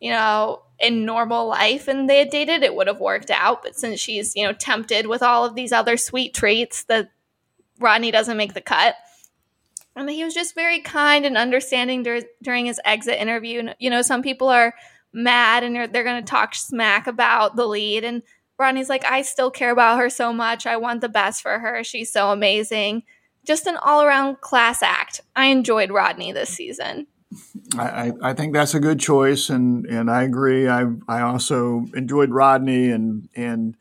you 0.00 0.10
know, 0.10 0.62
in 0.80 1.04
normal 1.04 1.46
life 1.46 1.86
and 1.86 2.10
they 2.10 2.18
had 2.18 2.30
dated, 2.30 2.64
it 2.64 2.74
would 2.74 2.88
have 2.88 3.00
worked 3.00 3.30
out. 3.30 3.62
But 3.62 3.78
since 3.78 4.00
she's, 4.00 4.34
you 4.34 4.44
know, 4.44 4.52
tempted 4.52 5.06
with 5.06 5.22
all 5.22 5.44
of 5.44 5.54
these 5.54 5.70
other 5.70 5.96
sweet 5.96 6.34
treats, 6.34 6.82
that 6.84 7.12
Rodney 7.78 8.10
doesn't 8.10 8.36
make 8.36 8.54
the 8.54 8.60
cut. 8.60 8.96
And 9.94 10.10
he 10.10 10.24
was 10.24 10.34
just 10.34 10.56
very 10.56 10.80
kind 10.80 11.24
and 11.24 11.36
understanding 11.36 12.02
dur- 12.02 12.22
during 12.42 12.66
his 12.66 12.80
exit 12.84 13.20
interview. 13.20 13.68
You 13.78 13.90
know, 13.90 14.02
some 14.02 14.22
people 14.22 14.48
are 14.48 14.74
mad 15.12 15.64
and 15.64 15.74
they're, 15.74 15.86
they're 15.86 16.04
going 16.04 16.22
to 16.22 16.30
talk 16.30 16.54
smack 16.54 17.06
about 17.06 17.56
the 17.56 17.66
lead. 17.66 18.04
And 18.04 18.22
Rodney's 18.58 18.88
like, 18.88 19.04
I 19.04 19.22
still 19.22 19.50
care 19.50 19.70
about 19.70 19.98
her 19.98 20.10
so 20.10 20.32
much. 20.32 20.66
I 20.66 20.76
want 20.76 21.00
the 21.00 21.08
best 21.08 21.42
for 21.42 21.58
her. 21.58 21.82
She's 21.84 22.12
so 22.12 22.30
amazing. 22.30 23.04
Just 23.44 23.66
an 23.66 23.76
all 23.76 24.02
around 24.02 24.40
class 24.40 24.82
act. 24.82 25.20
I 25.34 25.46
enjoyed 25.46 25.90
Rodney 25.90 26.32
this 26.32 26.50
season. 26.50 27.06
I, 27.76 27.82
I, 27.82 28.12
I 28.22 28.32
think 28.34 28.54
that's 28.54 28.74
a 28.74 28.80
good 28.80 28.98
choice, 28.98 29.50
and, 29.50 29.84
and 29.86 30.10
I 30.10 30.22
agree. 30.22 30.66
I 30.66 30.86
I 31.06 31.20
also 31.20 31.84
enjoyed 31.94 32.30
Rodney, 32.30 32.90
and 32.90 33.28
and 33.36 33.76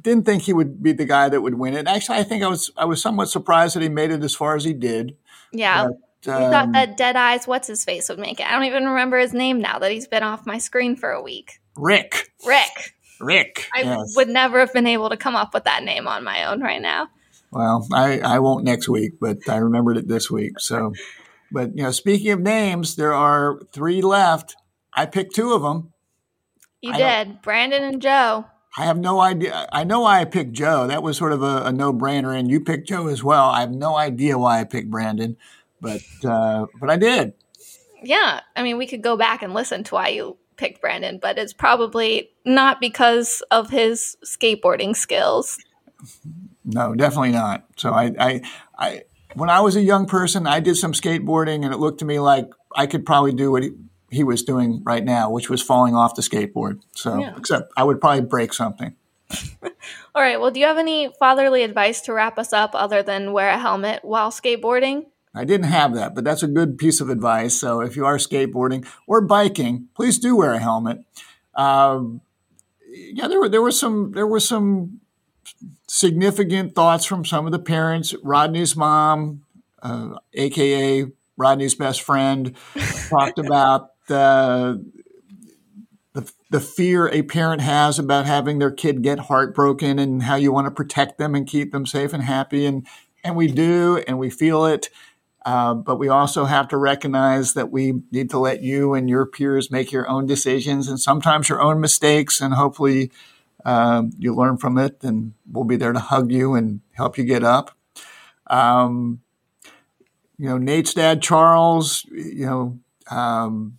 didn't 0.00 0.26
think 0.26 0.42
he 0.42 0.52
would 0.52 0.82
be 0.82 0.92
the 0.92 1.04
guy 1.04 1.28
that 1.28 1.40
would 1.40 1.54
win 1.54 1.74
it. 1.74 1.86
Actually, 1.86 2.18
I 2.18 2.24
think 2.24 2.42
I 2.42 2.48
was 2.48 2.70
I 2.76 2.84
was 2.84 3.00
somewhat 3.00 3.28
surprised 3.28 3.76
that 3.76 3.82
he 3.82 3.88
made 3.88 4.10
it 4.10 4.24
as 4.24 4.34
far 4.34 4.56
as 4.56 4.64
he 4.64 4.72
did. 4.72 5.16
Yeah. 5.52 5.88
We 6.26 6.32
thought 6.32 6.66
um, 6.66 6.72
that 6.72 6.96
Dead 6.96 7.16
Eyes, 7.16 7.46
what's 7.46 7.68
his 7.68 7.84
face, 7.84 8.08
would 8.08 8.18
make 8.18 8.40
it. 8.40 8.46
I 8.46 8.52
don't 8.52 8.64
even 8.64 8.86
remember 8.86 9.18
his 9.18 9.34
name 9.34 9.60
now 9.60 9.78
that 9.78 9.92
he's 9.92 10.08
been 10.08 10.22
off 10.22 10.46
my 10.46 10.58
screen 10.58 10.96
for 10.96 11.10
a 11.10 11.22
week. 11.22 11.60
Rick, 11.76 12.30
Rick. 12.46 12.94
Rick. 13.20 13.68
I 13.74 13.82
yes. 13.82 14.16
would 14.16 14.28
never 14.28 14.60
have 14.60 14.72
been 14.72 14.86
able 14.86 15.10
to 15.10 15.16
come 15.16 15.36
up 15.36 15.54
with 15.54 15.64
that 15.64 15.82
name 15.82 16.06
on 16.06 16.24
my 16.24 16.44
own 16.44 16.60
right 16.60 16.82
now. 16.82 17.08
Well, 17.50 17.86
I, 17.92 18.18
I 18.18 18.38
won't 18.40 18.64
next 18.64 18.88
week, 18.88 19.12
but 19.20 19.48
I 19.48 19.58
remembered 19.58 19.96
it 19.96 20.08
this 20.08 20.30
week. 20.30 20.58
So, 20.58 20.92
but 21.52 21.76
you 21.76 21.84
know, 21.84 21.92
speaking 21.92 22.32
of 22.32 22.40
names, 22.40 22.96
there 22.96 23.14
are 23.14 23.60
three 23.72 24.02
left. 24.02 24.56
I 24.92 25.06
picked 25.06 25.34
two 25.34 25.52
of 25.52 25.62
them. 25.62 25.92
You 26.80 26.92
I 26.92 27.24
did. 27.24 27.42
Brandon 27.42 27.82
and 27.82 28.02
Joe. 28.02 28.46
I 28.76 28.84
have 28.84 28.98
no 28.98 29.20
idea. 29.20 29.68
I 29.72 29.84
know 29.84 30.00
why 30.00 30.20
I 30.20 30.24
picked 30.24 30.52
Joe. 30.52 30.88
That 30.88 31.02
was 31.02 31.16
sort 31.16 31.32
of 31.32 31.42
a, 31.42 31.62
a 31.66 31.72
no 31.72 31.92
brainer, 31.92 32.36
and 32.36 32.50
you 32.50 32.60
picked 32.60 32.88
Joe 32.88 33.06
as 33.06 33.22
well. 33.22 33.44
I 33.44 33.60
have 33.60 33.70
no 33.70 33.96
idea 33.96 34.36
why 34.36 34.60
I 34.60 34.64
picked 34.64 34.90
Brandon, 34.90 35.36
but 35.84 36.28
uh, 36.28 36.66
but 36.80 36.90
I 36.90 36.96
did. 36.96 37.34
Yeah. 38.02 38.40
I 38.56 38.62
mean, 38.62 38.76
we 38.78 38.86
could 38.86 39.02
go 39.02 39.16
back 39.16 39.42
and 39.42 39.54
listen 39.54 39.84
to 39.84 39.94
why 39.94 40.08
you 40.08 40.36
picked 40.56 40.80
Brandon, 40.80 41.18
but 41.20 41.38
it's 41.38 41.52
probably 41.52 42.30
not 42.44 42.80
because 42.80 43.42
of 43.50 43.70
his 43.70 44.16
skateboarding 44.24 44.94
skills. 44.94 45.58
No, 46.64 46.94
definitely 46.94 47.32
not. 47.32 47.64
So 47.76 47.92
I, 47.92 48.12
I, 48.18 48.40
I, 48.78 49.02
when 49.34 49.50
I 49.50 49.60
was 49.60 49.76
a 49.76 49.80
young 49.82 50.06
person, 50.06 50.46
I 50.46 50.60
did 50.60 50.76
some 50.76 50.92
skateboarding, 50.92 51.64
and 51.64 51.72
it 51.72 51.78
looked 51.78 51.98
to 52.00 52.04
me 52.04 52.18
like 52.20 52.46
I 52.76 52.86
could 52.86 53.04
probably 53.04 53.32
do 53.32 53.50
what 53.50 53.62
he, 53.62 53.70
he 54.10 54.22
was 54.24 54.42
doing 54.42 54.82
right 54.84 55.04
now, 55.04 55.30
which 55.30 55.50
was 55.50 55.62
falling 55.62 55.94
off 55.94 56.14
the 56.14 56.22
skateboard. 56.22 56.80
So, 56.94 57.18
Yeah. 57.18 57.34
except 57.36 57.72
I 57.76 57.84
would 57.84 58.00
probably 58.00 58.22
break 58.22 58.52
something. 58.52 58.94
All 60.14 60.22
right. 60.22 60.40
Well, 60.40 60.50
do 60.50 60.60
you 60.60 60.66
have 60.66 60.78
any 60.78 61.10
fatherly 61.18 61.62
advice 61.64 62.00
to 62.02 62.12
wrap 62.12 62.38
us 62.38 62.52
up 62.52 62.70
other 62.74 63.02
than 63.02 63.32
wear 63.32 63.50
a 63.50 63.58
helmet 63.58 64.04
while 64.04 64.30
skateboarding? 64.30 65.06
I 65.34 65.44
didn't 65.44 65.66
have 65.66 65.94
that, 65.94 66.14
but 66.14 66.24
that's 66.24 66.42
a 66.42 66.48
good 66.48 66.78
piece 66.78 67.00
of 67.00 67.10
advice. 67.10 67.54
So, 67.54 67.80
if 67.80 67.96
you 67.96 68.06
are 68.06 68.18
skateboarding 68.18 68.86
or 69.06 69.20
biking, 69.20 69.88
please 69.94 70.18
do 70.18 70.36
wear 70.36 70.52
a 70.52 70.58
helmet. 70.58 71.04
Um, 71.54 72.20
yeah, 72.88 73.26
there 73.26 73.40
were 73.40 73.48
there 73.48 73.62
were 73.62 73.72
some 73.72 74.12
there 74.12 74.26
were 74.26 74.40
some 74.40 75.00
significant 75.88 76.74
thoughts 76.74 77.04
from 77.04 77.24
some 77.24 77.46
of 77.46 77.52
the 77.52 77.58
parents. 77.58 78.14
Rodney's 78.22 78.76
mom, 78.76 79.44
uh, 79.82 80.18
aka 80.34 81.06
Rodney's 81.36 81.74
best 81.74 82.02
friend, 82.02 82.54
talked 83.08 83.38
about 83.38 83.90
the, 84.06 84.84
the 86.12 86.32
the 86.50 86.60
fear 86.60 87.08
a 87.08 87.22
parent 87.22 87.60
has 87.60 87.98
about 87.98 88.26
having 88.26 88.58
their 88.58 88.70
kid 88.70 89.02
get 89.02 89.18
heartbroken 89.18 89.98
and 89.98 90.22
how 90.22 90.36
you 90.36 90.52
want 90.52 90.66
to 90.66 90.70
protect 90.70 91.18
them 91.18 91.34
and 91.34 91.46
keep 91.46 91.72
them 91.72 91.86
safe 91.86 92.12
and 92.12 92.22
happy 92.22 92.66
and 92.66 92.86
and 93.24 93.34
we 93.34 93.48
do 93.48 94.02
and 94.06 94.18
we 94.18 94.30
feel 94.30 94.64
it. 94.66 94.90
Uh, 95.44 95.74
but 95.74 95.98
we 95.98 96.08
also 96.08 96.46
have 96.46 96.68
to 96.68 96.76
recognize 96.76 97.52
that 97.52 97.70
we 97.70 98.00
need 98.10 98.30
to 98.30 98.38
let 98.38 98.62
you 98.62 98.94
and 98.94 99.10
your 99.10 99.26
peers 99.26 99.70
make 99.70 99.92
your 99.92 100.08
own 100.08 100.24
decisions 100.24 100.88
and 100.88 100.98
sometimes 100.98 101.50
your 101.50 101.60
own 101.60 101.80
mistakes 101.80 102.40
and 102.40 102.54
hopefully 102.54 103.10
um, 103.64 104.10
you 104.18 104.34
learn 104.34 104.56
from 104.58 104.78
it, 104.78 105.02
and 105.02 105.32
we'll 105.50 105.64
be 105.64 105.76
there 105.76 105.92
to 105.92 105.98
hug 105.98 106.30
you 106.30 106.54
and 106.54 106.80
help 106.92 107.16
you 107.16 107.24
get 107.24 107.42
up. 107.42 107.76
Um, 108.46 109.20
you 110.38 110.48
know, 110.48 110.58
Nate's 110.58 110.94
dad, 110.94 111.22
Charles, 111.22 112.04
you 112.10 112.46
know, 112.46 112.78
um, 113.10 113.78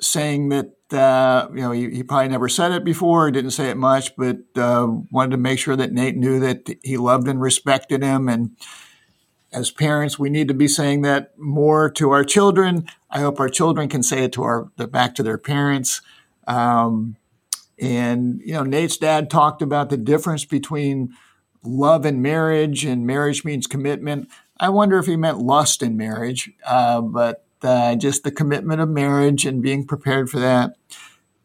saying 0.00 0.48
that, 0.50 0.72
uh, 0.92 1.48
you 1.50 1.60
know, 1.60 1.72
he, 1.72 1.90
he, 1.90 2.02
probably 2.02 2.28
never 2.28 2.48
said 2.48 2.72
it 2.72 2.84
before, 2.84 3.30
didn't 3.30 3.50
say 3.50 3.68
it 3.68 3.76
much, 3.76 4.16
but 4.16 4.38
uh, 4.56 4.86
wanted 5.10 5.32
to 5.32 5.36
make 5.36 5.58
sure 5.58 5.76
that 5.76 5.92
Nate 5.92 6.16
knew 6.16 6.40
that 6.40 6.68
he 6.82 6.96
loved 6.96 7.28
and 7.28 7.40
respected 7.40 8.02
him. 8.02 8.28
And 8.28 8.56
as 9.52 9.70
parents, 9.70 10.18
we 10.18 10.30
need 10.30 10.48
to 10.48 10.54
be 10.54 10.68
saying 10.68 11.02
that 11.02 11.38
more 11.38 11.90
to 11.90 12.10
our 12.10 12.24
children. 12.24 12.86
I 13.10 13.20
hope 13.20 13.40
our 13.40 13.48
children 13.48 13.88
can 13.88 14.02
say 14.02 14.24
it 14.24 14.32
to 14.32 14.42
our 14.42 14.64
back 14.76 15.14
to 15.14 15.22
their 15.22 15.38
parents. 15.38 16.02
Um, 16.46 17.16
and, 17.78 18.40
you 18.44 18.52
know, 18.52 18.64
Nate's 18.64 18.96
dad 18.96 19.30
talked 19.30 19.62
about 19.62 19.88
the 19.88 19.96
difference 19.96 20.44
between 20.44 21.14
love 21.62 22.04
and 22.04 22.22
marriage, 22.22 22.84
and 22.84 23.06
marriage 23.06 23.44
means 23.44 23.66
commitment. 23.66 24.28
I 24.60 24.68
wonder 24.68 24.98
if 24.98 25.06
he 25.06 25.16
meant 25.16 25.38
lust 25.38 25.82
in 25.82 25.96
marriage, 25.96 26.50
uh, 26.66 27.00
but 27.00 27.44
uh, 27.62 27.94
just 27.96 28.24
the 28.24 28.30
commitment 28.30 28.80
of 28.80 28.88
marriage 28.88 29.46
and 29.46 29.62
being 29.62 29.86
prepared 29.86 30.28
for 30.28 30.40
that. 30.40 30.76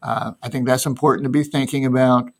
Uh, 0.02 0.34
I 0.42 0.50
think 0.50 0.66
that's 0.66 0.86
important 0.86 1.24
to 1.26 1.30
be 1.30 1.44
thinking 1.44 1.86
about. 1.86 2.32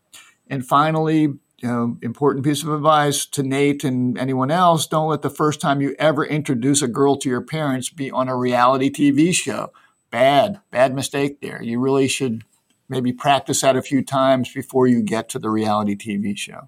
And 0.48 0.66
finally, 0.66 1.34
know, 1.70 1.98
important 2.02 2.46
piece 2.46 2.64
of 2.64 2.70
advice 2.70 3.26
to 3.28 3.44
Nate 3.44 3.84
and 3.84 4.18
anyone 4.18 4.52
else 4.52 4.88
don't 4.88 5.10
let 5.10 5.22
the 5.22 5.30
first 5.30 5.62
time 5.62 5.82
you 5.82 5.96
ever 5.98 6.26
introduce 6.26 6.82
a 6.82 6.88
girl 6.88 7.16
to 7.18 7.30
your 7.30 7.42
parents 7.42 7.90
be 7.90 8.12
on 8.12 8.28
a 8.28 8.36
reality 8.36 8.92
TV 8.92 9.34
show. 9.34 9.72
Bad, 10.12 10.60
bad 10.72 10.94
mistake 10.94 11.42
there. 11.42 11.62
You 11.62 11.80
really 11.80 12.08
should 12.08 12.44
maybe 12.90 13.14
practice 13.14 13.62
that 13.62 13.76
a 13.76 13.82
few 13.82 14.04
times 14.04 14.54
before 14.54 14.88
you 14.88 15.02
get 15.02 15.30
to 15.30 15.40
the 15.40 15.50
reality 15.50 15.96
TV 15.96 16.38
show. 16.38 16.68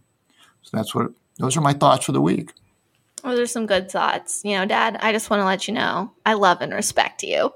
So 0.61 0.77
that's 0.77 0.95
what 0.95 1.11
those 1.37 1.57
are 1.57 1.61
my 1.61 1.73
thoughts 1.73 2.05
for 2.05 2.11
the 2.11 2.21
week. 2.21 2.53
Those 3.23 3.39
are 3.39 3.47
some 3.47 3.65
good 3.65 3.91
thoughts. 3.91 4.41
You 4.43 4.57
know, 4.57 4.65
Dad, 4.65 4.97
I 5.01 5.11
just 5.11 5.29
want 5.29 5.41
to 5.41 5.45
let 5.45 5.67
you 5.67 5.73
know 5.73 6.11
I 6.25 6.33
love 6.33 6.61
and 6.61 6.73
respect 6.73 7.23
you. 7.23 7.51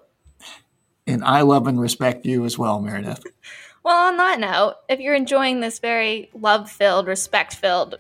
And 1.08 1.24
I 1.24 1.42
love 1.42 1.68
and 1.68 1.80
respect 1.80 2.26
you 2.26 2.46
as 2.46 2.58
well, 2.58 2.82
Meredith. 2.82 3.24
Well, 3.84 4.08
on 4.08 4.18
that 4.18 4.40
note, 4.40 4.76
if 4.90 5.00
you're 5.00 5.16
enjoying 5.16 5.62
this 5.62 5.80
very 5.80 6.30
love 6.34 6.70
filled, 6.70 7.08
respect 7.08 7.56
filled 7.56 7.96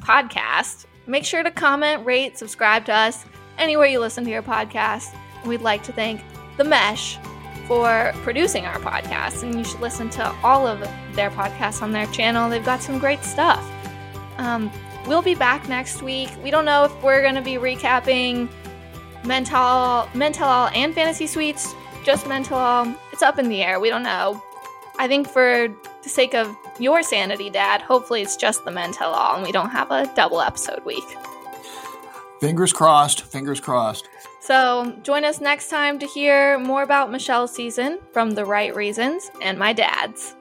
podcast, 0.00 0.86
make 1.06 1.24
sure 1.24 1.42
to 1.42 1.50
comment, 1.50 2.04
rate, 2.06 2.38
subscribe 2.38 2.86
to 2.86 2.94
us 2.94 3.24
anywhere 3.58 3.86
you 3.86 4.00
listen 4.00 4.24
to 4.24 4.30
your 4.30 4.42
podcast. 4.42 5.14
we'd 5.44 5.60
like 5.60 5.82
to 5.82 5.92
thank 5.92 6.22
The 6.56 6.64
Mesh 6.64 7.18
for 7.66 8.12
producing 8.22 8.64
our 8.64 8.78
podcast. 8.78 9.42
And 9.42 9.54
you 9.54 9.64
should 9.64 9.80
listen 9.80 10.10
to 10.10 10.34
all 10.42 10.66
of 10.66 10.80
their 11.14 11.30
podcasts 11.30 11.82
on 11.82 11.92
their 11.92 12.06
channel. 12.06 12.48
They've 12.48 12.64
got 12.64 12.82
some 12.82 12.98
great 12.98 13.22
stuff. 13.22 13.64
Um, 14.38 14.70
we'll 15.06 15.22
be 15.22 15.34
back 15.34 15.68
next 15.68 16.02
week. 16.02 16.30
We 16.42 16.50
don't 16.50 16.64
know 16.64 16.84
if 16.84 17.02
we're 17.02 17.22
going 17.22 17.34
to 17.34 17.42
be 17.42 17.54
recapping 17.54 18.48
Mental, 19.24 20.08
Men 20.14 20.32
Tell 20.32 20.48
All 20.48 20.68
and 20.74 20.94
Fantasy 20.94 21.26
Suites, 21.26 21.74
just 22.04 22.26
Mental. 22.26 22.56
All, 22.56 22.94
it's 23.12 23.22
up 23.22 23.38
in 23.38 23.48
the 23.48 23.62
air. 23.62 23.78
We 23.78 23.90
don't 23.90 24.02
know. 24.02 24.42
I 25.02 25.08
think 25.08 25.28
for 25.28 25.66
the 26.04 26.08
sake 26.08 26.32
of 26.32 26.56
your 26.78 27.02
sanity, 27.02 27.50
Dad, 27.50 27.82
hopefully 27.82 28.22
it's 28.22 28.36
just 28.36 28.64
the 28.64 28.70
Men 28.70 28.92
Tell 28.92 29.10
All 29.10 29.34
and 29.34 29.44
we 29.44 29.50
don't 29.50 29.70
have 29.70 29.90
a 29.90 30.06
double 30.14 30.40
episode 30.40 30.84
week. 30.84 31.02
Fingers 32.40 32.72
crossed. 32.72 33.22
Fingers 33.22 33.58
crossed. 33.58 34.08
So 34.40 34.96
join 35.02 35.24
us 35.24 35.40
next 35.40 35.70
time 35.70 35.98
to 35.98 36.06
hear 36.06 36.56
more 36.60 36.84
about 36.84 37.10
Michelle's 37.10 37.52
season 37.52 37.98
from 38.12 38.30
the 38.30 38.44
right 38.44 38.72
reasons 38.76 39.28
and 39.42 39.58
my 39.58 39.72
dad's. 39.72 40.36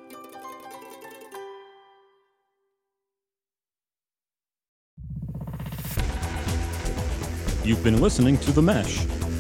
You've 7.64 7.84
been 7.84 8.00
listening 8.00 8.38
to 8.38 8.52
The 8.52 8.62
Mesh, 8.62 9.00